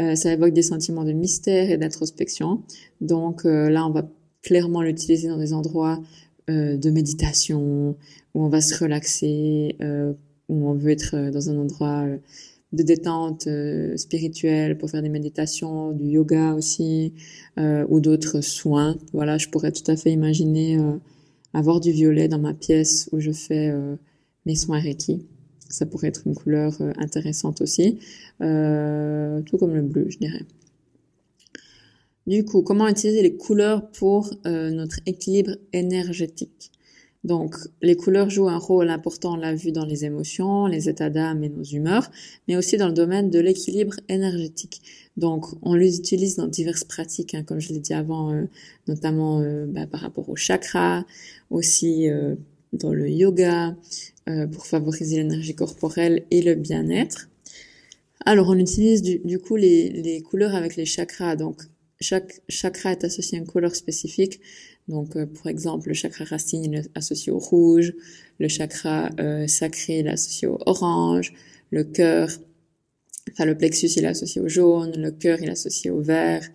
Euh, 0.00 0.14
ça 0.14 0.32
évoque 0.32 0.52
des 0.52 0.62
sentiments 0.62 1.04
de 1.04 1.12
mystère 1.12 1.70
et 1.70 1.76
d'introspection. 1.76 2.62
Donc 3.00 3.44
euh, 3.44 3.68
là, 3.68 3.86
on 3.86 3.90
va 3.90 4.08
clairement 4.42 4.82
l'utiliser 4.82 5.28
dans 5.28 5.38
des 5.38 5.52
endroits 5.52 6.02
euh, 6.50 6.76
de 6.76 6.90
méditation, 6.90 7.96
où 8.34 8.44
on 8.44 8.48
va 8.48 8.60
se 8.60 8.82
relaxer, 8.82 9.76
où 10.48 10.68
on 10.68 10.74
veut 10.74 10.90
être 10.90 11.30
dans 11.30 11.50
un 11.50 11.58
endroit 11.58 12.06
de 12.72 12.82
détente 12.82 13.46
euh, 13.46 13.96
spirituelle, 13.96 14.78
pour 14.78 14.90
faire 14.90 15.02
des 15.02 15.08
méditations, 15.08 15.92
du 15.92 16.06
yoga 16.06 16.54
aussi, 16.54 17.12
euh, 17.58 17.84
ou 17.88 18.00
d'autres 18.00 18.40
soins. 18.40 18.96
Voilà, 19.12 19.38
je 19.38 19.48
pourrais 19.48 19.72
tout 19.72 19.88
à 19.90 19.96
fait 19.96 20.10
imaginer 20.10 20.78
euh, 20.78 20.96
avoir 21.52 21.80
du 21.80 21.92
violet 21.92 22.28
dans 22.28 22.38
ma 22.38 22.54
pièce 22.54 23.08
où 23.12 23.20
je 23.20 23.30
fais 23.30 23.72
mes 24.46 24.54
soins 24.54 24.80
Reiki. 24.80 25.26
Ça 25.72 25.86
pourrait 25.86 26.08
être 26.08 26.22
une 26.26 26.34
couleur 26.34 26.72
intéressante 26.98 27.60
aussi, 27.60 27.98
tout 28.38 29.58
comme 29.58 29.74
le 29.74 29.82
bleu, 29.82 30.06
je 30.08 30.18
dirais. 30.18 30.44
Du 32.26 32.44
coup, 32.44 32.62
comment 32.62 32.86
utiliser 32.86 33.22
les 33.22 33.36
couleurs 33.36 33.90
pour 33.90 34.30
notre 34.44 35.00
équilibre 35.06 35.56
énergétique? 35.72 36.72
Donc, 37.24 37.54
les 37.82 37.94
couleurs 37.94 38.30
jouent 38.30 38.48
un 38.48 38.58
rôle 38.58 38.90
important, 38.90 39.34
on 39.34 39.36
l'a 39.36 39.54
vu 39.54 39.70
dans 39.70 39.84
les 39.84 40.04
émotions, 40.04 40.66
les 40.66 40.88
états 40.88 41.08
d'âme 41.08 41.44
et 41.44 41.48
nos 41.48 41.62
humeurs, 41.62 42.10
mais 42.48 42.56
aussi 42.56 42.76
dans 42.76 42.88
le 42.88 42.92
domaine 42.92 43.30
de 43.30 43.38
l'équilibre 43.38 43.94
énergétique. 44.08 44.82
Donc, 45.16 45.46
on 45.62 45.74
les 45.74 45.98
utilise 45.98 46.36
dans 46.36 46.48
diverses 46.48 46.82
pratiques, 46.82 47.34
hein, 47.34 47.44
comme 47.44 47.60
je 47.60 47.72
l'ai 47.72 47.78
dit 47.78 47.94
avant, 47.94 48.32
euh, 48.32 48.46
notamment 48.88 49.40
euh, 49.40 49.66
bah, 49.68 49.86
par 49.86 50.00
rapport 50.00 50.28
au 50.28 50.36
chakra, 50.36 51.04
aussi 51.50 52.10
euh, 52.10 52.34
dans 52.72 52.92
le 52.92 53.08
yoga, 53.08 53.76
pour 54.52 54.66
favoriser 54.66 55.16
l'énergie 55.16 55.54
corporelle 55.54 56.24
et 56.30 56.42
le 56.42 56.54
bien-être. 56.54 57.28
Alors, 58.24 58.48
on 58.48 58.58
utilise 58.58 59.02
du, 59.02 59.38
coup 59.40 59.56
les, 59.56 59.90
les 59.90 60.22
couleurs 60.22 60.54
avec 60.54 60.76
les 60.76 60.84
chakras. 60.84 61.34
Donc, 61.34 61.62
chaque 62.02 62.40
chakra 62.48 62.92
est 62.92 63.04
associé 63.04 63.38
à 63.38 63.40
une 63.40 63.46
couleur 63.46 63.74
spécifique. 63.74 64.40
Donc, 64.88 65.16
euh, 65.16 65.26
par 65.26 65.46
exemple, 65.46 65.88
le 65.88 65.94
chakra 65.94 66.24
racine 66.24 66.74
est 66.74 66.90
associé 66.94 67.32
au 67.32 67.38
rouge, 67.38 67.94
le 68.38 68.48
chakra 68.48 69.10
euh, 69.20 69.46
sacré 69.46 70.00
est 70.00 70.08
associé 70.08 70.48
au 70.48 70.58
orange, 70.66 71.32
le 71.70 71.84
cœur, 71.84 72.28
enfin 73.30 73.44
le 73.44 73.56
plexus 73.56 73.86
il 73.96 74.04
est 74.04 74.08
associé 74.08 74.40
au 74.40 74.48
jaune, 74.48 74.92
le 74.96 75.12
cœur 75.12 75.38
il 75.40 75.48
est 75.48 75.52
associé 75.52 75.90
au 75.90 76.00
vert, 76.00 76.46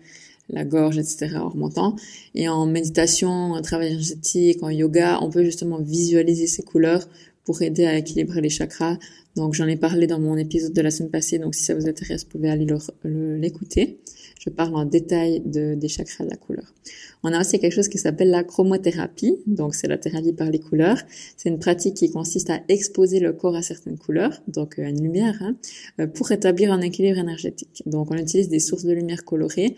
la 0.50 0.64
gorge, 0.64 0.98
etc. 0.98 1.36
en 1.36 1.48
remontant. 1.48 1.96
Et 2.34 2.48
en 2.48 2.66
méditation, 2.66 3.52
en 3.52 3.62
travail 3.62 3.88
énergétique, 3.88 4.62
en 4.62 4.70
yoga, 4.70 5.18
on 5.22 5.30
peut 5.30 5.44
justement 5.44 5.80
visualiser 5.80 6.46
ces 6.46 6.62
couleurs 6.62 7.08
pour 7.48 7.62
aider 7.62 7.86
à 7.86 7.96
équilibrer 7.96 8.42
les 8.42 8.50
chakras. 8.50 8.98
Donc 9.34 9.54
j'en 9.54 9.66
ai 9.66 9.76
parlé 9.76 10.06
dans 10.06 10.20
mon 10.20 10.36
épisode 10.36 10.74
de 10.74 10.82
la 10.82 10.90
semaine 10.90 11.10
passée, 11.10 11.38
donc 11.38 11.54
si 11.54 11.62
ça 11.62 11.74
vous 11.74 11.88
intéresse, 11.88 12.24
vous 12.24 12.28
pouvez 12.28 12.50
aller 12.50 12.66
l'écouter. 13.04 14.00
Je 14.38 14.50
parle 14.50 14.76
en 14.76 14.84
détail 14.84 15.40
de, 15.46 15.74
des 15.74 15.88
chakras 15.88 16.24
de 16.24 16.28
la 16.30 16.36
couleur. 16.36 16.74
On 17.22 17.32
a 17.32 17.40
aussi 17.40 17.58
quelque 17.58 17.72
chose 17.72 17.88
qui 17.88 17.96
s'appelle 17.96 18.28
la 18.28 18.44
chromothérapie, 18.44 19.38
donc 19.46 19.74
c'est 19.74 19.88
la 19.88 19.96
thérapie 19.96 20.34
par 20.34 20.50
les 20.50 20.58
couleurs. 20.58 20.98
C'est 21.38 21.48
une 21.48 21.58
pratique 21.58 21.94
qui 21.94 22.10
consiste 22.10 22.50
à 22.50 22.60
exposer 22.68 23.18
le 23.18 23.32
corps 23.32 23.56
à 23.56 23.62
certaines 23.62 23.96
couleurs, 23.96 24.42
donc 24.46 24.78
à 24.78 24.82
euh, 24.82 24.90
une 24.90 25.02
lumière, 25.02 25.38
hein, 25.40 25.56
euh, 26.00 26.06
pour 26.06 26.30
établir 26.30 26.70
un 26.70 26.82
équilibre 26.82 27.16
énergétique. 27.16 27.82
Donc 27.86 28.10
on 28.10 28.16
utilise 28.18 28.50
des 28.50 28.60
sources 28.60 28.84
de 28.84 28.92
lumière 28.92 29.24
colorées 29.24 29.74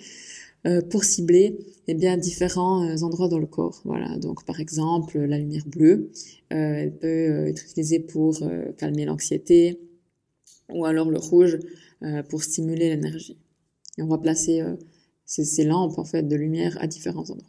pour 0.90 1.04
cibler 1.04 1.58
eh 1.88 1.94
bien 1.94 2.16
différents 2.18 2.84
endroits 3.02 3.28
dans 3.28 3.38
le 3.38 3.46
corps. 3.46 3.80
Voilà. 3.84 4.18
Donc 4.18 4.44
par 4.44 4.60
exemple 4.60 5.18
la 5.18 5.38
lumière 5.38 5.66
bleue, 5.66 6.10
elle 6.50 6.94
peut 6.96 7.46
être 7.46 7.64
utilisée 7.64 8.00
pour 8.00 8.42
calmer 8.76 9.06
l'anxiété, 9.06 9.80
ou 10.72 10.84
alors 10.84 11.10
le 11.10 11.18
rouge 11.18 11.58
pour 12.28 12.42
stimuler 12.42 12.90
l'énergie. 12.90 13.38
Et 13.98 14.02
on 14.02 14.06
va 14.06 14.18
placer 14.18 14.62
ces, 15.30 15.64
lampes 15.64 15.98
en 15.98 16.04
fait 16.04 16.26
de 16.26 16.36
lumière 16.36 16.76
à 16.80 16.86
différents 16.86 17.30
endroits. 17.30 17.48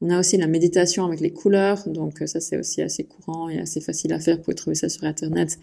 On 0.00 0.10
a 0.10 0.18
aussi 0.18 0.36
la 0.36 0.48
méditation 0.48 1.04
avec 1.04 1.20
les 1.20 1.32
couleurs, 1.32 1.88
donc 1.88 2.22
ça 2.26 2.40
c'est 2.40 2.58
aussi 2.58 2.82
assez 2.82 3.04
courant 3.04 3.48
et 3.48 3.58
assez 3.58 3.80
facile 3.80 4.12
à 4.12 4.18
faire. 4.18 4.36
Vous 4.36 4.42
pouvez 4.42 4.56
trouver 4.56 4.74
ça 4.74 4.88
sur 4.88 5.04
internet. 5.04 5.58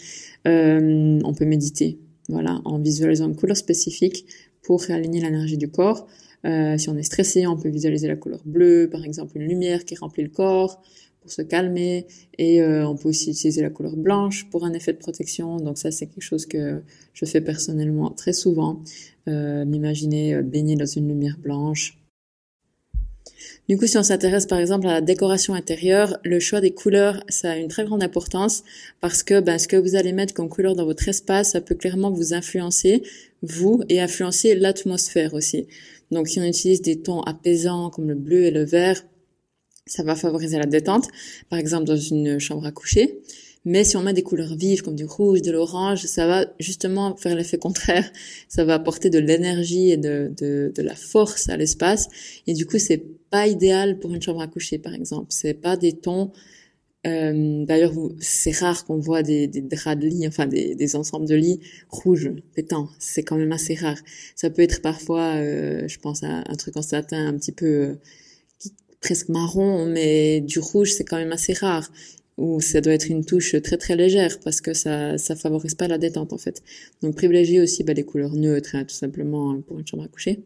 Euh, 0.47 1.19
on 1.23 1.33
peut 1.33 1.45
méditer, 1.45 1.99
voilà, 2.29 2.61
en 2.63 2.79
visualisant 2.79 3.27
une 3.27 3.35
couleur 3.35 3.57
spécifique 3.57 4.25
pour 4.63 4.81
réaligner 4.81 5.19
l'énergie 5.21 5.57
du 5.57 5.69
corps. 5.69 6.07
Euh, 6.45 6.77
si 6.77 6.89
on 6.89 6.97
est 6.97 7.03
stressé, 7.03 7.47
on 7.47 7.57
peut 7.57 7.69
visualiser 7.69 8.07
la 8.07 8.15
couleur 8.15 8.41
bleue, 8.45 8.89
par 8.89 9.03
exemple 9.03 9.37
une 9.37 9.47
lumière 9.47 9.85
qui 9.85 9.95
remplit 9.95 10.23
le 10.23 10.29
corps 10.29 10.81
pour 11.21 11.31
se 11.31 11.41
calmer. 11.41 12.07
Et 12.37 12.61
euh, 12.61 12.87
on 12.87 12.95
peut 12.95 13.09
aussi 13.09 13.31
utiliser 13.31 13.61
la 13.61 13.69
couleur 13.69 13.95
blanche 13.95 14.49
pour 14.49 14.65
un 14.65 14.73
effet 14.73 14.93
de 14.93 14.97
protection. 14.97 15.57
Donc 15.57 15.77
ça, 15.77 15.91
c'est 15.91 16.07
quelque 16.07 16.23
chose 16.23 16.45
que 16.45 16.81
je 17.13 17.25
fais 17.25 17.41
personnellement 17.41 18.11
très 18.11 18.33
souvent. 18.33 18.81
Euh, 19.27 19.65
m'imaginer 19.65 20.35
euh, 20.35 20.41
baigner 20.41 20.75
dans 20.75 20.85
une 20.85 21.07
lumière 21.07 21.37
blanche. 21.37 21.97
Du 23.67 23.77
coup, 23.77 23.85
si 23.85 23.97
on 23.97 24.03
s'intéresse 24.03 24.47
par 24.47 24.59
exemple 24.59 24.87
à 24.87 24.93
la 24.93 25.01
décoration 25.01 25.53
intérieure, 25.53 26.17
le 26.23 26.39
choix 26.39 26.61
des 26.61 26.71
couleurs, 26.71 27.23
ça 27.29 27.51
a 27.51 27.57
une 27.57 27.67
très 27.67 27.85
grande 27.85 28.01
importance 28.01 28.63
parce 29.01 29.21
que 29.21 29.39
ben, 29.39 29.59
ce 29.59 29.67
que 29.67 29.75
vous 29.75 29.95
allez 29.95 30.11
mettre 30.13 30.33
comme 30.33 30.49
couleur 30.49 30.75
dans 30.75 30.85
votre 30.85 31.07
espace, 31.07 31.51
ça 31.51 31.61
peut 31.61 31.75
clairement 31.75 32.09
vous 32.09 32.33
influencer, 32.33 33.03
vous, 33.43 33.83
et 33.89 34.01
influencer 34.01 34.55
l'atmosphère 34.55 35.35
aussi. 35.35 35.67
Donc 36.11 36.27
si 36.27 36.39
on 36.39 36.43
utilise 36.43 36.81
des 36.81 37.01
tons 37.01 37.21
apaisants 37.21 37.89
comme 37.89 38.07
le 38.07 38.15
bleu 38.15 38.43
et 38.43 38.51
le 38.51 38.63
vert, 38.63 39.03
ça 39.85 40.03
va 40.03 40.15
favoriser 40.15 40.57
la 40.57 40.65
détente, 40.65 41.07
par 41.49 41.59
exemple 41.59 41.85
dans 41.85 41.97
une 41.97 42.39
chambre 42.39 42.65
à 42.65 42.71
coucher. 42.71 43.21
Mais 43.65 43.83
si 43.83 43.97
on 43.97 44.01
met 44.01 44.13
des 44.13 44.23
couleurs 44.23 44.55
vives 44.55 44.81
comme 44.83 44.95
du 44.95 45.05
rouge, 45.05 45.41
de 45.41 45.51
l'orange, 45.51 46.03
ça 46.05 46.25
va 46.25 46.45
justement 46.59 47.15
faire 47.17 47.35
l'effet 47.35 47.57
contraire. 47.57 48.09
Ça 48.47 48.63
va 48.63 48.75
apporter 48.75 49.09
de 49.09 49.19
l'énergie 49.19 49.91
et 49.91 49.97
de, 49.97 50.31
de, 50.37 50.71
de, 50.73 50.81
la 50.81 50.95
force 50.95 51.49
à 51.49 51.57
l'espace. 51.57 52.07
Et 52.47 52.53
du 52.53 52.65
coup, 52.65 52.79
c'est 52.79 53.03
pas 53.29 53.47
idéal 53.47 53.99
pour 53.99 54.13
une 54.13 54.21
chambre 54.21 54.41
à 54.41 54.47
coucher, 54.47 54.79
par 54.79 54.93
exemple. 54.93 55.27
C'est 55.29 55.53
pas 55.53 55.75
des 55.75 55.93
tons. 55.93 56.31
Euh, 57.07 57.65
D'ailleurs, 57.65 57.93
c'est 58.19 58.51
rare 58.51 58.85
qu'on 58.85 58.97
voit 58.99 59.23
des, 59.23 59.47
des, 59.47 59.61
draps 59.61 60.01
de 60.01 60.07
lit, 60.07 60.27
enfin 60.27 60.47
des, 60.47 60.75
des 60.75 60.95
ensembles 60.95 61.27
de 61.27 61.35
lit 61.35 61.59
rouges, 61.89 62.31
pétants. 62.55 62.89
C'est 62.99 63.23
quand 63.23 63.37
même 63.37 63.51
assez 63.51 63.75
rare. 63.75 63.97
Ça 64.35 64.49
peut 64.49 64.61
être 64.61 64.81
parfois, 64.81 65.35
euh, 65.35 65.87
je 65.87 65.99
pense 65.99 66.23
à 66.23 66.43
un 66.45 66.55
truc 66.55 66.75
en 66.77 66.81
satin 66.81 67.27
un 67.27 67.37
petit 67.37 67.53
peu 67.53 67.65
euh, 67.65 67.95
presque 69.01 69.29
marron, 69.29 69.85
mais 69.85 70.41
du 70.41 70.59
rouge, 70.59 70.91
c'est 70.91 71.05
quand 71.05 71.17
même 71.17 71.31
assez 71.31 71.53
rare. 71.53 71.89
Ou 72.37 72.61
ça 72.61 72.81
doit 72.81 72.93
être 72.93 73.09
une 73.09 73.25
touche 73.25 73.61
très 73.61 73.77
très 73.77 73.95
légère 73.97 74.39
parce 74.41 74.61
que 74.61 74.73
ça 74.73 75.17
ça 75.17 75.35
favorise 75.35 75.75
pas 75.75 75.87
la 75.89 75.97
détente 75.97 76.31
en 76.31 76.37
fait. 76.37 76.63
Donc 77.01 77.15
privilégiez 77.15 77.59
aussi 77.59 77.83
bah, 77.83 77.93
les 77.93 78.03
couleurs 78.03 78.33
neutres, 78.33 78.75
hein, 78.75 78.85
tout 78.85 78.95
simplement 78.95 79.59
pour 79.61 79.79
une 79.79 79.85
chambre 79.87 80.03
à 80.03 80.07
coucher. 80.07 80.39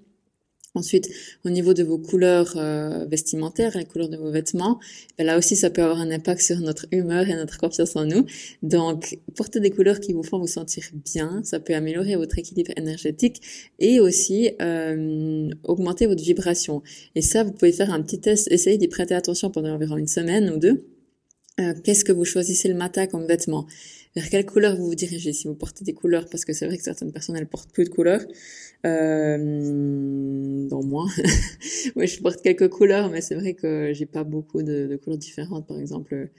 Ensuite, 0.76 1.08
au 1.46 1.52
niveau 1.52 1.76
de 1.76 1.84
vos 1.84 2.00
couleurs 2.00 2.56
euh, 2.58 3.06
vestimentaires, 3.06 3.78
les 3.78 3.86
couleurs 3.86 4.10
de 4.10 4.18
vos 4.18 4.32
vêtements, 4.32 4.80
ben 5.18 5.26
là 5.26 5.38
aussi, 5.38 5.56
ça 5.56 5.70
peut 5.70 5.84
avoir 5.84 6.00
un 6.00 6.10
impact 6.10 6.42
sur 6.42 6.60
notre 6.62 6.88
humeur 6.92 7.30
et 7.30 7.36
notre 7.36 7.60
confiance 7.60 7.96
en 7.96 8.06
nous. 8.06 8.26
Donc, 8.64 9.20
portez 9.36 9.60
des 9.60 9.70
couleurs 9.70 10.00
qui 10.00 10.14
vous 10.14 10.24
font 10.24 10.40
vous 10.40 10.48
sentir 10.48 10.84
bien. 11.06 11.42
Ça 11.44 11.60
peut 11.60 11.76
améliorer 11.76 12.16
votre 12.16 12.40
équilibre 12.40 12.72
énergétique 12.76 13.42
et 13.78 14.00
aussi 14.00 14.50
euh, 14.62 15.48
augmenter 15.64 16.08
votre 16.08 16.24
vibration. 16.24 16.82
Et 17.14 17.22
ça, 17.22 17.44
vous 17.44 17.52
pouvez 17.52 17.72
faire 17.72 17.94
un 17.94 18.02
petit 18.02 18.20
test. 18.20 18.52
Essayez 18.52 18.80
d'y 18.80 18.88
prêter 18.88 19.14
attention 19.14 19.52
pendant 19.52 19.76
environ 19.76 19.98
une 19.98 20.08
semaine 20.08 20.50
ou 20.50 20.58
deux. 20.58 20.88
Euh, 21.60 21.76
qu'est-ce 21.84 22.04
que 22.04 22.12
vous 22.12 22.26
choisissez 22.26 22.68
le 22.68 22.74
matin 22.74 23.06
comme 23.06 23.28
vêtement? 23.28 23.68
Vers 24.16 24.30
quelle 24.30 24.46
couleur 24.46 24.76
vous 24.76 24.86
vous 24.86 24.96
dirigez 24.96 25.34
Si 25.34 25.48
vous 25.48 25.56
portez 25.56 25.84
des 25.84 25.94
couleurs, 25.94 26.28
parce 26.30 26.46
que 26.46 26.54
c'est 26.54 26.68
vrai 26.68 26.78
que 26.78 26.84
certaines 26.84 27.12
personnes 27.12 27.36
elles 27.36 27.48
portent 27.48 27.72
plus 27.72 27.86
de 27.86 27.90
couleurs, 27.90 28.22
euh, 28.86 30.68
dans 30.68 30.84
moi. 30.84 31.08
moi, 31.96 32.06
je 32.06 32.20
porte 32.20 32.42
quelques 32.44 32.70
couleurs, 32.70 33.10
mais 33.10 33.22
c'est 33.22 33.36
vrai 33.36 33.54
que 33.56 33.92
j'ai 33.94 34.06
pas 34.06 34.24
beaucoup 34.24 34.62
de, 34.62 34.88
de, 34.88 34.96
couleurs 34.98 35.18
différentes. 35.18 35.68
Par 35.68 35.80
exemple, 35.80 36.30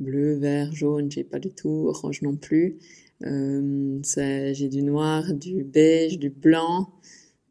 bleu, 0.00 0.34
vert, 0.34 0.72
jaune, 0.72 1.10
j'ai 1.10 1.24
pas 1.24 1.38
du 1.38 1.50
tout, 1.50 1.86
orange 1.88 2.22
non 2.22 2.36
plus. 2.36 2.78
Euh, 3.24 4.00
j'ai 4.02 4.68
du 4.68 4.82
noir, 4.82 5.32
du 5.34 5.62
beige, 5.62 6.18
du 6.18 6.30
blanc, 6.30 6.90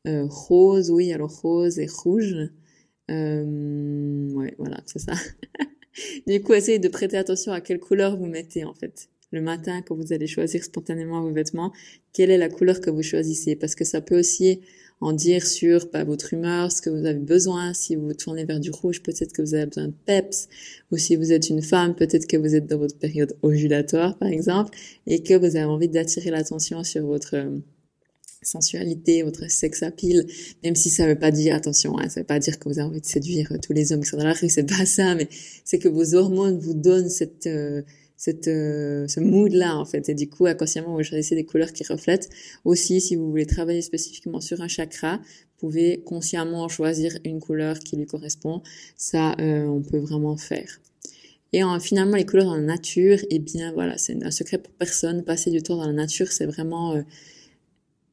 euh, 0.08 0.26
rose, 0.28 0.90
oui, 0.92 1.14
alors 1.14 1.42
rose 1.42 1.80
et 1.80 1.88
rouge. 1.88 2.36
Euh, 3.12 4.30
ouais, 4.34 4.56
voilà, 4.58 4.82
c'est 4.86 5.00
ça. 5.00 5.14
du 6.28 6.42
coup, 6.42 6.54
essayez 6.54 6.80
de 6.80 6.88
prêter 6.88 7.18
attention 7.18 7.52
à 7.52 7.62
quelle 7.62 7.80
couleur 7.80 8.18
vous 8.18 8.26
mettez 8.26 8.66
en 8.66 8.74
fait 8.74 9.10
le 9.32 9.42
matin 9.42 9.82
quand 9.82 9.96
vous 9.96 10.14
allez 10.14 10.28
choisir 10.28 10.64
spontanément 10.64 11.22
vos 11.22 11.32
vêtements, 11.32 11.72
quelle 12.14 12.32
est 12.32 12.38
la 12.38 12.50
couleur 12.50 12.82
que 12.82 12.90
vous 12.90 13.04
choisissez? 13.04 13.56
Parce 13.56 13.76
que 13.76 13.86
ça 13.86 14.02
peut 14.02 14.20
aussi 14.20 14.62
en 15.02 15.14
dire 15.14 15.46
sur 15.46 15.88
bah, 15.92 16.04
votre 16.04 16.34
humeur, 16.34 16.72
ce 16.72 16.82
que 16.82 16.90
vous 16.90 17.06
avez 17.06 17.20
besoin. 17.20 17.74
Si 17.74 17.96
vous 17.96 18.14
tournez 18.14 18.46
vers 18.46 18.60
du 18.60 18.72
rouge, 18.72 19.02
peut-être 19.02 19.32
que 19.32 19.42
vous 19.42 19.54
avez 19.54 19.66
besoin 19.66 19.88
de 19.88 19.94
peps. 20.06 20.50
Ou 20.92 20.98
si 20.98 21.16
vous 21.16 21.32
êtes 21.32 21.50
une 21.50 21.62
femme, 21.62 21.96
peut-être 21.96 22.28
que 22.28 22.38
vous 22.38 22.56
êtes 22.56 22.68
dans 22.68 22.78
votre 22.78 22.98
période 22.98 23.36
ovulatoire, 23.42 24.18
par 24.18 24.30
exemple, 24.30 24.78
et 25.08 25.24
que 25.24 25.36
vous 25.36 25.56
avez 25.56 25.64
envie 25.64 25.88
d'attirer 25.88 26.32
l'attention 26.32 26.84
sur 26.84 27.06
votre 27.06 27.36
euh, 27.36 27.60
sensualité, 28.42 29.24
votre 29.24 29.50
sex 29.50 29.84
appeal, 29.84 30.26
même 30.64 30.76
si 30.76 30.90
ça 30.90 31.08
veut 31.08 31.18
pas 31.18 31.32
dire, 31.32 31.56
attention, 31.56 31.98
hein, 32.00 32.10
ça 32.10 32.22
veut 32.22 32.26
pas 32.26 32.40
dire 32.40 32.60
que 32.60 32.68
vous 32.70 32.80
avez 32.80 32.88
envie 32.88 33.02
de 33.02 33.06
séduire 33.06 33.52
tous 33.62 33.74
les 33.74 33.92
hommes 33.92 34.02
qui 34.02 34.10
sont 34.10 34.18
dans 34.18 34.26
la 34.26 34.34
rue, 34.34 34.50
c'est 34.50 34.64
pas 34.64 34.86
ça, 34.86 35.16
mais 35.16 35.28
c'est 35.66 35.80
que 35.80 35.90
vos 35.90 36.16
hormones 36.16 36.58
vous 36.58 36.74
donnent 36.74 37.10
cette 37.10 37.48
euh, 37.48 37.82
cette, 38.20 38.50
euh, 38.50 39.08
ce 39.08 39.22
mood-là, 39.22 39.78
en 39.78 39.86
fait. 39.86 40.10
Et 40.10 40.14
du 40.14 40.30
coup, 40.30 40.46
inconsciemment, 40.46 40.94
vous 40.94 41.04
choisissez 41.04 41.36
des 41.36 41.46
couleurs 41.46 41.72
qui 41.72 41.86
reflètent. 41.86 42.30
Aussi, 42.66 43.00
si 43.00 43.16
vous 43.16 43.30
voulez 43.30 43.46
travailler 43.46 43.82
spécifiquement 43.82 44.42
sur 44.42 44.60
un 44.60 44.68
chakra, 44.68 45.18
vous 45.18 45.68
pouvez 45.68 46.02
consciemment 46.06 46.68
choisir 46.68 47.18
une 47.24 47.40
couleur 47.40 47.80
qui 47.80 47.96
lui 47.96 48.06
correspond. 48.06 48.62
Ça, 48.98 49.36
euh, 49.40 49.66
on 49.68 49.82
peut 49.82 50.00
vraiment 50.00 50.36
faire. 50.36 50.82
Et 51.54 51.62
finalement, 51.80 52.18
les 52.18 52.26
couleurs 52.26 52.48
dans 52.48 52.58
la 52.58 52.62
nature, 52.62 53.18
eh 53.30 53.40
bien, 53.40 53.72
voilà, 53.72 53.98
c'est 53.98 54.22
un 54.22 54.32
secret 54.32 54.58
pour 54.58 54.74
personne. 54.74 55.24
Passer 55.24 55.50
du 55.50 55.64
temps 55.64 55.78
dans 55.78 55.88
la 55.88 55.94
nature, 55.94 56.28
c'est 56.28 56.46
vraiment... 56.46 56.96
Euh, 56.96 57.02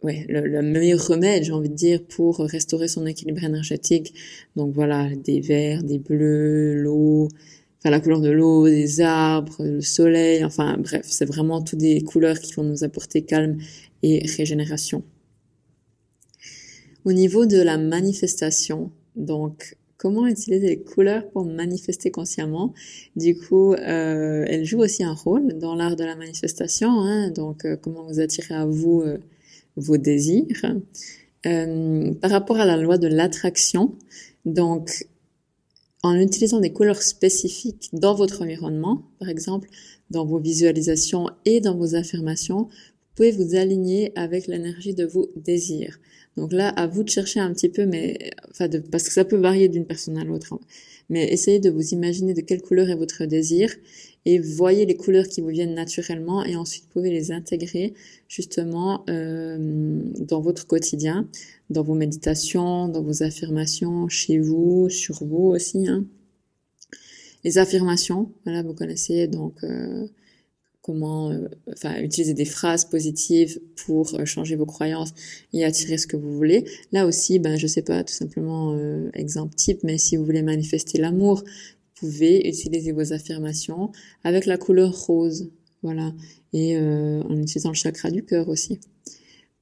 ouais, 0.04 0.24
le, 0.28 0.62
meilleur 0.62 1.04
remède, 1.04 1.42
j'ai 1.42 1.52
envie 1.52 1.68
de 1.68 1.74
dire, 1.74 2.00
pour 2.04 2.38
restaurer 2.38 2.86
son 2.86 3.06
équilibre 3.06 3.42
énergétique. 3.42 4.14
Donc 4.54 4.72
voilà, 4.72 5.08
des 5.16 5.40
verts, 5.40 5.82
des 5.82 5.98
bleus, 5.98 6.74
l'eau, 6.74 7.28
la 7.90 8.00
couleur 8.00 8.20
de 8.20 8.30
l'eau, 8.30 8.66
des 8.66 9.00
arbres, 9.00 9.56
le 9.64 9.80
soleil, 9.80 10.44
enfin 10.44 10.76
bref, 10.78 11.06
c'est 11.08 11.24
vraiment 11.24 11.62
toutes 11.62 11.78
des 11.78 12.02
couleurs 12.02 12.38
qui 12.40 12.52
vont 12.54 12.64
nous 12.64 12.84
apporter 12.84 13.22
calme 13.22 13.58
et 14.02 14.26
régénération. 14.36 15.02
Au 17.04 17.12
niveau 17.12 17.46
de 17.46 17.60
la 17.60 17.78
manifestation, 17.78 18.90
donc 19.14 19.76
comment 19.96 20.26
utiliser 20.26 20.68
les 20.68 20.82
couleurs 20.82 21.28
pour 21.30 21.44
manifester 21.44 22.10
consciemment? 22.10 22.74
Du 23.14 23.36
coup, 23.36 23.74
euh, 23.74 24.44
elle 24.48 24.64
joue 24.64 24.80
aussi 24.80 25.04
un 25.04 25.14
rôle 25.14 25.58
dans 25.58 25.74
l'art 25.74 25.96
de 25.96 26.04
la 26.04 26.16
manifestation. 26.16 27.00
Hein, 27.00 27.30
donc, 27.30 27.64
euh, 27.64 27.76
comment 27.76 28.04
vous 28.06 28.20
attirer 28.20 28.54
à 28.54 28.66
vous 28.66 29.02
euh, 29.02 29.18
vos 29.76 29.96
désirs. 29.96 30.64
Euh, 31.46 32.12
par 32.14 32.30
rapport 32.30 32.58
à 32.58 32.64
la 32.64 32.76
loi 32.76 32.98
de 32.98 33.06
l'attraction, 33.06 33.94
donc 34.44 35.06
en 36.02 36.14
utilisant 36.14 36.60
des 36.60 36.72
couleurs 36.72 37.02
spécifiques 37.02 37.88
dans 37.92 38.14
votre 38.14 38.42
environnement, 38.42 39.02
par 39.18 39.28
exemple 39.28 39.68
dans 40.10 40.24
vos 40.24 40.38
visualisations 40.38 41.28
et 41.44 41.60
dans 41.60 41.76
vos 41.76 41.94
affirmations, 41.94 42.68
pouvez 43.16 43.32
vous 43.32 43.56
aligner 43.56 44.12
avec 44.14 44.46
l'énergie 44.46 44.94
de 44.94 45.04
vos 45.04 45.30
désirs. 45.36 45.98
Donc 46.36 46.52
là, 46.52 46.68
à 46.68 46.86
vous 46.86 47.02
de 47.02 47.08
chercher 47.08 47.40
un 47.40 47.52
petit 47.52 47.70
peu, 47.70 47.86
mais 47.86 48.30
enfin, 48.50 48.68
de, 48.68 48.78
parce 48.78 49.04
que 49.04 49.12
ça 49.12 49.24
peut 49.24 49.36
varier 49.38 49.68
d'une 49.68 49.86
personne 49.86 50.18
à 50.18 50.24
l'autre. 50.24 50.52
Hein. 50.52 50.60
Mais 51.08 51.32
essayez 51.32 51.58
de 51.58 51.70
vous 51.70 51.94
imaginer 51.94 52.34
de 52.34 52.40
quelle 52.42 52.60
couleur 52.60 52.90
est 52.90 52.96
votre 52.96 53.24
désir 53.24 53.74
et 54.24 54.38
voyez 54.38 54.86
les 54.86 54.96
couleurs 54.96 55.28
qui 55.28 55.40
vous 55.40 55.48
viennent 55.48 55.74
naturellement 55.74 56.44
et 56.44 56.56
ensuite 56.56 56.84
vous 56.84 56.90
pouvez 56.90 57.10
les 57.10 57.30
intégrer 57.30 57.94
justement 58.28 59.04
euh, 59.08 60.02
dans 60.18 60.40
votre 60.40 60.66
quotidien, 60.66 61.28
dans 61.70 61.84
vos 61.84 61.94
méditations, 61.94 62.88
dans 62.88 63.02
vos 63.02 63.22
affirmations, 63.22 64.08
chez 64.08 64.38
vous, 64.38 64.90
sur 64.90 65.24
vous 65.24 65.46
aussi. 65.46 65.86
Hein. 65.88 66.04
Les 67.44 67.58
affirmations, 67.58 68.32
voilà, 68.44 68.62
vous 68.62 68.74
connaissez 68.74 69.28
donc 69.28 69.62
euh, 69.62 70.08
comment 70.86 71.32
euh, 71.32 71.48
enfin 71.72 72.00
utiliser 72.00 72.32
des 72.32 72.44
phrases 72.44 72.84
positives 72.84 73.60
pour 73.84 74.14
euh, 74.14 74.24
changer 74.24 74.54
vos 74.54 74.66
croyances 74.66 75.12
et 75.52 75.64
attirer 75.64 75.98
ce 75.98 76.06
que 76.06 76.16
vous 76.16 76.32
voulez. 76.32 76.64
Là 76.92 77.06
aussi, 77.06 77.40
ben 77.40 77.56
je 77.56 77.66
sais 77.66 77.82
pas, 77.82 78.04
tout 78.04 78.14
simplement 78.14 78.72
euh, 78.72 79.10
exemple 79.12 79.56
type, 79.56 79.80
mais 79.82 79.98
si 79.98 80.16
vous 80.16 80.24
voulez 80.24 80.42
manifester 80.42 80.98
l'amour, 80.98 81.42
vous 81.42 82.08
pouvez 82.08 82.48
utiliser 82.48 82.92
vos 82.92 83.12
affirmations 83.12 83.90
avec 84.22 84.46
la 84.46 84.58
couleur 84.58 84.96
rose, 84.96 85.50
voilà, 85.82 86.14
et 86.52 86.78
en 86.78 87.40
utilisant 87.40 87.70
le 87.70 87.74
chakra 87.74 88.10
du 88.10 88.22
cœur 88.22 88.48
aussi. 88.48 88.80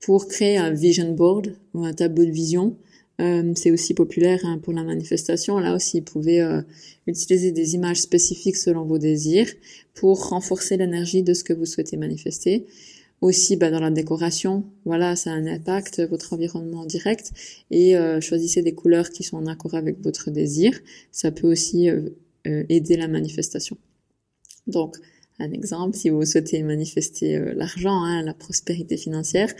Pour 0.00 0.26
créer 0.26 0.56
un 0.56 0.72
vision 0.72 1.12
board 1.12 1.54
ou 1.74 1.84
un 1.84 1.92
tableau 1.92 2.24
de 2.24 2.30
vision, 2.30 2.76
euh, 3.20 3.52
c'est 3.54 3.70
aussi 3.70 3.94
populaire 3.94 4.40
hein, 4.44 4.58
pour 4.58 4.72
la 4.72 4.82
manifestation. 4.82 5.58
Là 5.58 5.74
aussi, 5.74 6.00
vous 6.00 6.04
pouvez 6.04 6.40
euh, 6.40 6.62
utiliser 7.06 7.52
des 7.52 7.74
images 7.74 8.00
spécifiques 8.00 8.56
selon 8.56 8.84
vos 8.84 8.98
désirs 8.98 9.48
pour 9.94 10.28
renforcer 10.28 10.76
l'énergie 10.76 11.22
de 11.22 11.32
ce 11.32 11.44
que 11.44 11.52
vous 11.52 11.66
souhaitez 11.66 11.96
manifester. 11.96 12.66
Aussi, 13.20 13.56
bah, 13.56 13.70
dans 13.70 13.80
la 13.80 13.90
décoration, 13.90 14.64
voilà, 14.84 15.14
ça 15.16 15.30
a 15.30 15.34
un 15.34 15.46
impact, 15.46 16.02
votre 16.10 16.32
environnement 16.32 16.84
direct. 16.84 17.30
Et 17.70 17.96
euh, 17.96 18.20
choisissez 18.20 18.62
des 18.62 18.74
couleurs 18.74 19.10
qui 19.10 19.22
sont 19.22 19.36
en 19.36 19.46
accord 19.46 19.74
avec 19.74 20.02
votre 20.02 20.30
désir. 20.30 20.78
Ça 21.12 21.30
peut 21.30 21.50
aussi 21.50 21.88
aider 22.44 22.96
la 22.96 23.08
manifestation. 23.08 23.78
Donc, 24.66 24.96
un 25.38 25.50
exemple, 25.52 25.96
si 25.96 26.10
vous 26.10 26.24
souhaitez 26.26 26.62
manifester 26.62 27.38
l'argent, 27.54 28.02
hein, 28.02 28.22
la 28.22 28.34
prospérité 28.34 28.98
financière, 28.98 29.54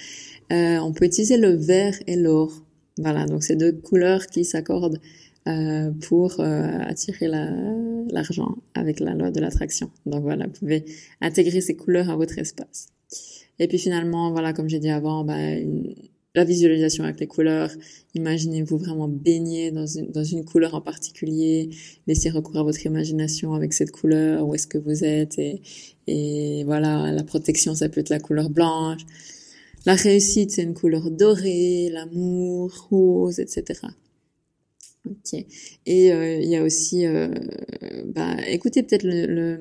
on 0.51 0.93
peut 0.93 1.07
utiliser 1.07 1.39
le 1.39 1.55
vert 1.55 1.95
et 2.07 2.17
l'or 2.17 2.65
voilà, 2.99 3.27
donc 3.27 3.43
c'est 3.43 3.57
deux 3.57 3.73
couleurs 3.73 4.27
qui 4.27 4.45
s'accordent 4.45 5.01
euh, 5.47 5.91
pour 6.09 6.41
euh, 6.41 6.79
attirer 6.81 7.29
l'argent 7.29 8.57
avec 8.75 9.01
la 9.01 9.15
loi 9.15 9.31
de 9.31 9.41
l'attraction. 9.41 9.91
Donc 10.07 10.23
voilà, 10.23 10.47
vous 10.47 10.53
pouvez 10.53 10.85
intégrer 11.21 11.61
ces 11.61 11.77
couleurs 11.77 12.09
à 12.11 12.17
votre 12.17 12.39
espace. 12.39 12.89
Et 13.59 13.69
puis 13.69 13.79
finalement, 13.79 14.33
voilà, 14.33 14.53
comme 14.53 14.69
j'ai 14.69 14.79
dit 14.79 14.91
avant, 14.91 15.25
bah, 15.25 15.37
la 16.35 16.45
visualisation 16.45 17.05
avec 17.05 17.21
les 17.21 17.27
couleurs. 17.27 17.71
Imaginez-vous 18.15 18.79
vraiment 18.79 19.09
baigner 19.09 19.71
dans 19.71 19.87
une, 19.87 20.11
dans 20.11 20.25
une 20.25 20.45
couleur 20.45 20.75
en 20.75 20.81
particulier. 20.81 21.71
Laissez 22.07 22.31
recourir 22.31 22.63
à 22.63 22.65
votre 22.65 22.85
imagination 22.85 23.55
avec 23.55 23.73
cette 23.73 23.93
couleur, 23.93 24.47
où 24.47 24.55
est-ce 24.55 24.67
que 24.67 24.79
vous 24.79 25.05
êtes. 25.05 25.39
Et, 25.39 25.63
et 26.07 26.65
voilà, 26.65 27.13
la 27.13 27.23
protection, 27.23 27.75
ça 27.75 27.89
peut 27.89 28.01
être 28.01 28.11
la 28.11 28.19
couleur 28.19 28.51
blanche. 28.51 29.03
La 29.87 29.95
réussite, 29.95 30.53
c'est 30.53 30.63
une 30.63 30.75
couleur 30.75 31.11
dorée, 31.11 31.91
l'amour, 31.93 32.89
rose, 32.91 33.39
etc. 33.39 33.81
Ok. 35.07 35.45
Et 35.85 36.13
euh, 36.13 36.39
il 36.41 36.49
y 36.49 36.57
a 36.57 36.63
aussi, 36.63 37.07
euh, 37.07 37.29
bah, 38.07 38.37
écoutez 38.49 38.83
peut-être 38.83 39.03
le, 39.05 39.61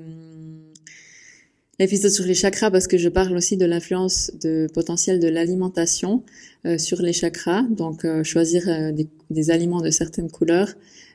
l'épisode 1.80 2.12
sur 2.12 2.24
les 2.24 2.34
chakras 2.34 2.72
parce 2.72 2.88
que 2.88 2.98
je 2.98 3.10
parle 3.10 3.36
aussi 3.36 3.58
de 3.58 3.66
l'influence 3.66 4.32
de 4.42 4.70
potentiel 4.74 5.20
de 5.20 5.28
l'alimentation 5.28 6.24
euh, 6.66 6.78
sur 6.78 7.02
les 7.02 7.12
chakras. 7.12 7.64
Donc 7.64 8.06
choisir 8.24 8.94
des, 8.94 9.10
des, 9.30 9.52
aliments 9.52 9.82
de 9.82 9.90
certaines 9.90 10.32
couleurs 10.32 10.70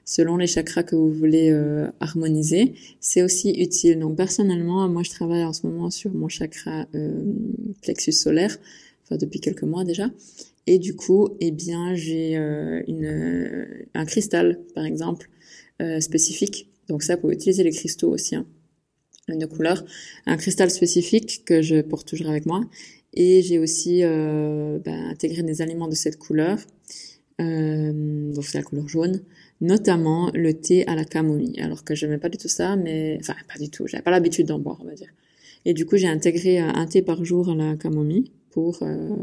selon 0.04 0.36
les 0.36 0.46
chakras 0.46 0.82
que 0.82 0.96
vous 0.96 1.12
voulez 1.12 1.54
harmoniser, 2.00 2.74
c'est 2.98 3.22
aussi 3.22 3.50
utile. 3.50 3.98
Donc 3.98 4.16
personnellement, 4.16 4.88
moi 4.88 5.02
je 5.02 5.10
travaille 5.10 5.44
en 5.44 5.52
ce 5.52 5.66
moment 5.66 5.90
sur 5.90 6.12
mon 6.14 6.28
chakra 6.28 6.86
plexus 7.82 8.12
solaire 8.12 8.56
depuis 9.16 9.40
quelques 9.40 9.62
mois 9.62 9.84
déjà. 9.84 10.10
Et 10.66 10.78
du 10.78 10.94
coup, 10.94 11.30
eh 11.40 11.50
bien, 11.50 11.94
j'ai 11.94 12.36
euh, 12.36 12.82
une, 12.86 13.86
un 13.94 14.04
cristal, 14.04 14.60
par 14.74 14.84
exemple, 14.84 15.30
euh, 15.80 16.00
spécifique. 16.00 16.68
Donc 16.88 17.02
ça, 17.02 17.14
vous 17.14 17.22
pouvez 17.22 17.34
utiliser 17.34 17.64
les 17.64 17.70
cristaux 17.70 18.10
aussi, 18.10 18.36
hein, 18.36 18.46
couleur. 19.50 19.84
Un 20.26 20.36
cristal 20.36 20.70
spécifique 20.70 21.44
que 21.44 21.62
je 21.62 21.80
porte 21.80 22.06
toujours 22.06 22.28
avec 22.28 22.46
moi. 22.46 22.64
Et 23.14 23.42
j'ai 23.42 23.58
aussi 23.58 24.04
euh, 24.04 24.78
ben, 24.78 25.08
intégré 25.10 25.42
des 25.42 25.62
aliments 25.62 25.88
de 25.88 25.94
cette 25.94 26.18
couleur. 26.18 26.58
Euh, 27.40 28.32
donc 28.32 28.44
c'est 28.44 28.58
la 28.58 28.64
couleur 28.64 28.88
jaune, 28.88 29.22
notamment 29.60 30.30
le 30.34 30.52
thé 30.52 30.86
à 30.86 30.94
la 30.94 31.04
camomille. 31.04 31.60
Alors 31.60 31.84
que 31.84 31.94
je 31.94 32.06
n'aimais 32.06 32.18
pas 32.18 32.28
du 32.28 32.38
tout 32.38 32.48
ça, 32.48 32.76
mais 32.76 33.16
enfin 33.20 33.34
pas 33.52 33.58
du 33.58 33.70
tout. 33.70 33.86
J'avais 33.86 34.02
pas 34.02 34.10
l'habitude 34.10 34.46
d'en 34.46 34.58
boire, 34.58 34.78
on 34.82 34.84
va 34.84 34.94
dire. 34.94 35.08
Et 35.64 35.74
du 35.74 35.86
coup, 35.86 35.96
j'ai 35.96 36.08
intégré 36.08 36.58
un 36.58 36.86
thé 36.86 37.02
par 37.02 37.24
jour 37.24 37.48
à 37.50 37.54
la 37.54 37.76
camomille 37.76 38.30
pour 38.58 38.82
euh, 38.82 39.14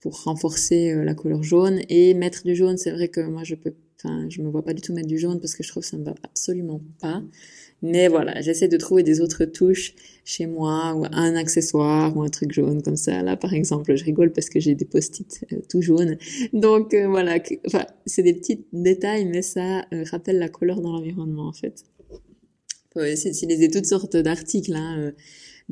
pour 0.00 0.24
renforcer 0.24 0.90
euh, 0.90 1.04
la 1.04 1.14
couleur 1.14 1.42
jaune 1.42 1.80
et 1.90 2.14
mettre 2.14 2.44
du 2.44 2.56
jaune. 2.56 2.78
C'est 2.78 2.92
vrai 2.92 3.08
que 3.08 3.20
moi 3.20 3.44
je 3.44 3.54
peux, 3.54 3.74
enfin 3.98 4.26
je 4.30 4.40
me 4.40 4.48
vois 4.48 4.64
pas 4.64 4.72
du 4.72 4.80
tout 4.80 4.94
mettre 4.94 5.06
du 5.06 5.18
jaune 5.18 5.38
parce 5.38 5.54
que 5.54 5.62
je 5.62 5.68
trouve 5.68 5.82
que 5.82 5.88
ça 5.90 5.98
me 5.98 6.04
va 6.04 6.14
absolument 6.22 6.80
pas. 7.02 7.22
Mais 7.82 8.08
voilà, 8.08 8.40
j'essaie 8.40 8.68
de 8.68 8.78
trouver 8.78 9.02
des 9.02 9.20
autres 9.20 9.44
touches 9.44 9.94
chez 10.24 10.46
moi 10.46 10.94
ou 10.94 11.04
un 11.12 11.34
accessoire 11.36 12.16
ou 12.16 12.22
un 12.22 12.30
truc 12.30 12.52
jaune 12.52 12.80
comme 12.80 12.96
ça. 12.96 13.22
Là, 13.22 13.36
par 13.36 13.52
exemple, 13.52 13.94
je 13.96 14.04
rigole 14.04 14.32
parce 14.32 14.48
que 14.48 14.58
j'ai 14.58 14.74
des 14.74 14.86
post-it 14.86 15.44
euh, 15.52 15.58
tout 15.68 15.82
jaunes. 15.82 16.16
Donc 16.54 16.94
voilà, 16.94 17.38
enfin, 17.66 17.84
c'est 18.06 18.22
des 18.22 18.32
petits 18.32 18.64
détails, 18.72 19.26
mais 19.26 19.42
ça 19.42 19.84
rappelle 20.10 20.38
la 20.38 20.48
couleur 20.48 20.80
dans 20.80 20.92
l'environnement 20.92 21.48
en 21.48 21.52
fait. 21.52 21.84
Essayer 22.96 23.30
d'utiliser 23.30 23.68
toutes 23.70 23.86
sortes 23.86 24.16
d'articles. 24.16 24.74
Hein, 24.74 25.12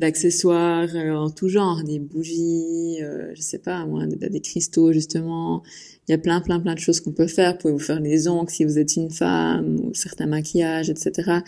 d'accessoires 0.00 0.88
euh, 0.94 1.14
en 1.14 1.30
tout 1.30 1.48
genre, 1.48 1.84
des 1.84 2.00
bougies, 2.00 2.98
euh, 3.02 3.32
je 3.34 3.42
sais 3.42 3.58
pas 3.58 3.86
moi, 3.86 4.06
des, 4.06 4.40
cristaux 4.40 4.92
justement. 4.92 5.62
Il 6.08 6.12
y 6.12 6.14
a 6.14 6.18
plein 6.18 6.40
plein 6.40 6.58
plein 6.58 6.74
de 6.74 6.80
choses 6.80 7.00
qu'on 7.00 7.12
peut 7.12 7.28
faire. 7.28 7.52
Vous 7.52 7.58
pouvez 7.58 7.72
vous 7.74 7.78
faire 7.78 8.00
les 8.00 8.26
ongles 8.26 8.50
si 8.50 8.64
vous 8.64 8.78
êtes 8.78 8.96
une 8.96 9.10
femme, 9.10 9.78
ou 9.80 9.94
certains 9.94 10.26
maquillages, 10.26 10.90
etc. 10.90 11.40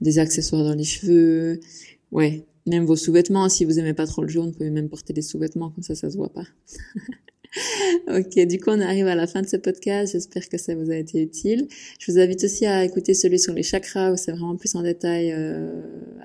Des 0.00 0.18
accessoires 0.18 0.62
dans 0.64 0.74
les 0.74 0.84
cheveux. 0.84 1.60
Ouais, 2.12 2.44
même 2.66 2.84
vos 2.84 2.96
sous-vêtements. 2.96 3.48
Si 3.48 3.64
vous 3.64 3.78
aimez 3.78 3.94
pas 3.94 4.06
trop 4.06 4.22
le 4.22 4.28
jaune, 4.28 4.50
vous 4.50 4.52
pouvez 4.52 4.70
même 4.70 4.88
porter 4.88 5.12
des 5.12 5.22
sous-vêtements 5.22 5.70
comme 5.70 5.82
ça, 5.82 5.94
ça 5.94 6.10
se 6.10 6.16
voit 6.16 6.32
pas. 6.32 6.46
ok, 8.08 8.46
du 8.46 8.58
coup 8.58 8.70
on 8.70 8.80
arrive 8.80 9.06
à 9.06 9.14
la 9.14 9.26
fin 9.26 9.42
de 9.42 9.46
ce 9.46 9.56
podcast. 9.56 10.12
J'espère 10.12 10.48
que 10.48 10.58
ça 10.58 10.74
vous 10.74 10.90
a 10.90 10.96
été 10.96 11.22
utile. 11.22 11.68
Je 11.98 12.10
vous 12.10 12.18
invite 12.18 12.44
aussi 12.44 12.66
à 12.66 12.84
écouter 12.84 13.14
celui 13.14 13.38
sur 13.38 13.52
les 13.54 13.62
chakras 13.62 14.12
où 14.12 14.16
c'est 14.16 14.32
vraiment 14.32 14.56
plus 14.56 14.74
en 14.74 14.82
détail 14.82 15.32
euh, 15.32 15.70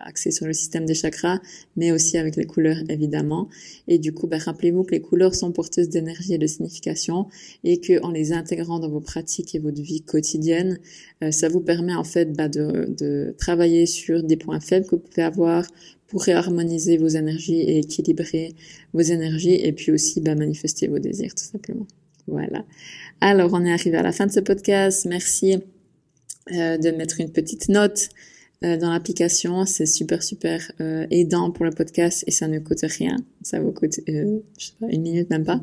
axé 0.03 0.31
sur 0.31 0.45
le 0.45 0.53
système 0.53 0.85
des 0.85 0.93
chakras, 0.93 1.39
mais 1.75 1.91
aussi 1.91 2.17
avec 2.17 2.35
les 2.35 2.45
couleurs 2.45 2.77
évidemment. 2.89 3.47
Et 3.87 3.99
du 3.99 4.13
coup, 4.13 4.27
bah, 4.27 4.37
rappelez-vous 4.37 4.83
que 4.83 4.91
les 4.91 5.01
couleurs 5.01 5.35
sont 5.35 5.51
porteuses 5.51 5.89
d'énergie 5.89 6.33
et 6.33 6.37
de 6.37 6.47
signification 6.47 7.27
et 7.63 7.79
que 7.79 8.01
en 8.03 8.11
les 8.11 8.33
intégrant 8.33 8.79
dans 8.79 8.89
vos 8.89 9.01
pratiques 9.01 9.55
et 9.55 9.59
votre 9.59 9.81
vie 9.81 10.01
quotidienne, 10.01 10.79
euh, 11.23 11.31
ça 11.31 11.49
vous 11.49 11.61
permet 11.61 11.95
en 11.95 12.03
fait 12.03 12.33
bah, 12.33 12.47
de, 12.47 12.87
de 12.97 13.35
travailler 13.37 13.85
sur 13.85 14.23
des 14.23 14.37
points 14.37 14.59
faibles 14.59 14.85
que 14.85 14.95
vous 14.95 15.01
pouvez 15.01 15.23
avoir 15.23 15.65
pour 16.09 16.23
réharmoniser 16.23 16.97
vos 16.97 17.07
énergies 17.07 17.59
et 17.59 17.79
équilibrer 17.79 18.55
vos 18.93 19.01
énergies 19.01 19.55
et 19.55 19.71
puis 19.71 19.91
aussi 19.91 20.21
bah, 20.21 20.35
manifester 20.35 20.87
vos 20.87 20.99
désirs 20.99 21.35
tout 21.35 21.43
simplement. 21.43 21.87
Voilà. 22.27 22.65
Alors 23.21 23.51
on 23.53 23.63
est 23.65 23.71
arrivé 23.71 23.97
à 23.97 24.03
la 24.03 24.11
fin 24.11 24.27
de 24.27 24.31
ce 24.31 24.39
podcast. 24.39 25.05
Merci 25.05 25.59
euh, 26.51 26.77
de 26.77 26.91
mettre 26.91 27.19
une 27.19 27.31
petite 27.31 27.69
note 27.69 28.09
dans 28.61 28.91
l'application. 28.91 29.65
C'est 29.65 29.85
super 29.85 30.23
super 30.23 30.71
euh, 30.81 31.05
aidant 31.11 31.51
pour 31.51 31.65
le 31.65 31.71
podcast 31.71 32.23
et 32.27 32.31
ça 32.31 32.47
ne 32.47 32.59
coûte 32.59 32.81
rien. 32.81 33.15
ça 33.41 33.59
vous 33.59 33.71
coûte, 33.71 33.99
euh, 34.09 34.39
je 34.57 34.65
sais 34.65 34.73
pas, 34.79 34.87
une 34.89 35.01
minute 35.01 35.29
même 35.29 35.45
pas. 35.45 35.61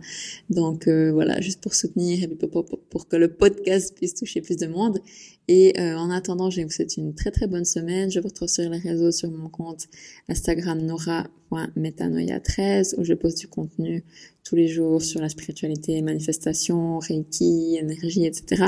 Donc 0.50 0.88
euh, 0.88 1.12
voilà, 1.12 1.40
juste 1.40 1.60
pour 1.60 1.74
soutenir 1.74 2.22
et 2.22 2.28
pour, 2.28 2.64
pour, 2.64 2.64
pour, 2.64 3.08
que 3.08 3.16
le 3.16 3.28
podcast 3.28 3.94
puisse 3.94 4.14
toucher 4.14 4.40
plus 4.40 4.56
de 4.56 4.66
monde. 4.66 5.00
Et 5.48 5.78
euh, 5.78 5.96
en 5.96 6.10
attendant, 6.10 6.50
je 6.50 6.60
vous 6.62 6.70
souhaite 6.70 6.96
une 6.96 7.14
très 7.14 7.30
très 7.30 7.46
bonne 7.46 7.64
semaine. 7.64 8.10
Je 8.10 8.18
vous 8.18 8.26
retrouve 8.28 8.48
sur 8.48 8.68
les 8.68 8.78
réseaux, 8.78 9.12
sur 9.12 9.30
mon 9.30 9.48
compte 9.48 9.86
Instagram 10.28 10.80
nora.metanoia13 10.80 12.96
où 12.98 13.04
je 13.04 13.14
poste 13.14 13.38
du 13.38 13.46
contenu 13.46 14.02
tous 14.42 14.56
les 14.56 14.66
jours 14.66 15.02
sur 15.02 15.20
la 15.20 15.28
spiritualité, 15.28 16.02
manifestation, 16.02 16.98
reiki, 16.98 17.76
énergie, 17.76 18.26
etc. 18.26 18.64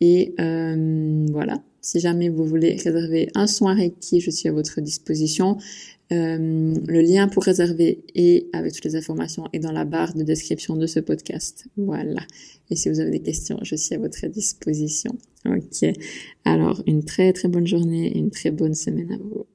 Et 0.00 0.34
euh, 0.40 1.26
voilà, 1.30 1.62
si 1.80 2.00
jamais 2.00 2.28
vous 2.28 2.44
voulez 2.44 2.76
réserver 2.76 3.28
un 3.34 3.46
soin 3.46 3.74
Reiki, 3.74 4.20
je 4.20 4.30
suis 4.30 4.48
à 4.48 4.52
votre 4.52 4.80
disposition. 4.80 5.58
Euh, 6.10 6.74
le 6.86 7.00
lien 7.02 7.28
pour 7.28 7.44
réserver 7.44 8.00
et 8.14 8.48
avec 8.54 8.72
toutes 8.72 8.86
les 8.86 8.96
informations 8.96 9.44
est 9.52 9.58
dans 9.58 9.72
la 9.72 9.84
barre 9.84 10.14
de 10.14 10.22
description 10.22 10.76
de 10.76 10.86
ce 10.86 11.00
podcast. 11.00 11.66
Voilà. 11.76 12.22
Et 12.70 12.76
si 12.76 12.88
vous 12.88 13.00
avez 13.00 13.10
des 13.10 13.20
questions, 13.20 13.58
je 13.62 13.76
suis 13.76 13.94
à 13.94 13.98
votre 13.98 14.26
disposition. 14.26 15.12
Ok. 15.44 15.86
Alors, 16.44 16.82
une 16.86 17.04
très 17.04 17.32
très 17.32 17.48
bonne 17.48 17.66
journée 17.66 18.06
et 18.06 18.18
une 18.18 18.30
très 18.30 18.50
bonne 18.50 18.74
semaine 18.74 19.12
à 19.12 19.18
vous. 19.18 19.46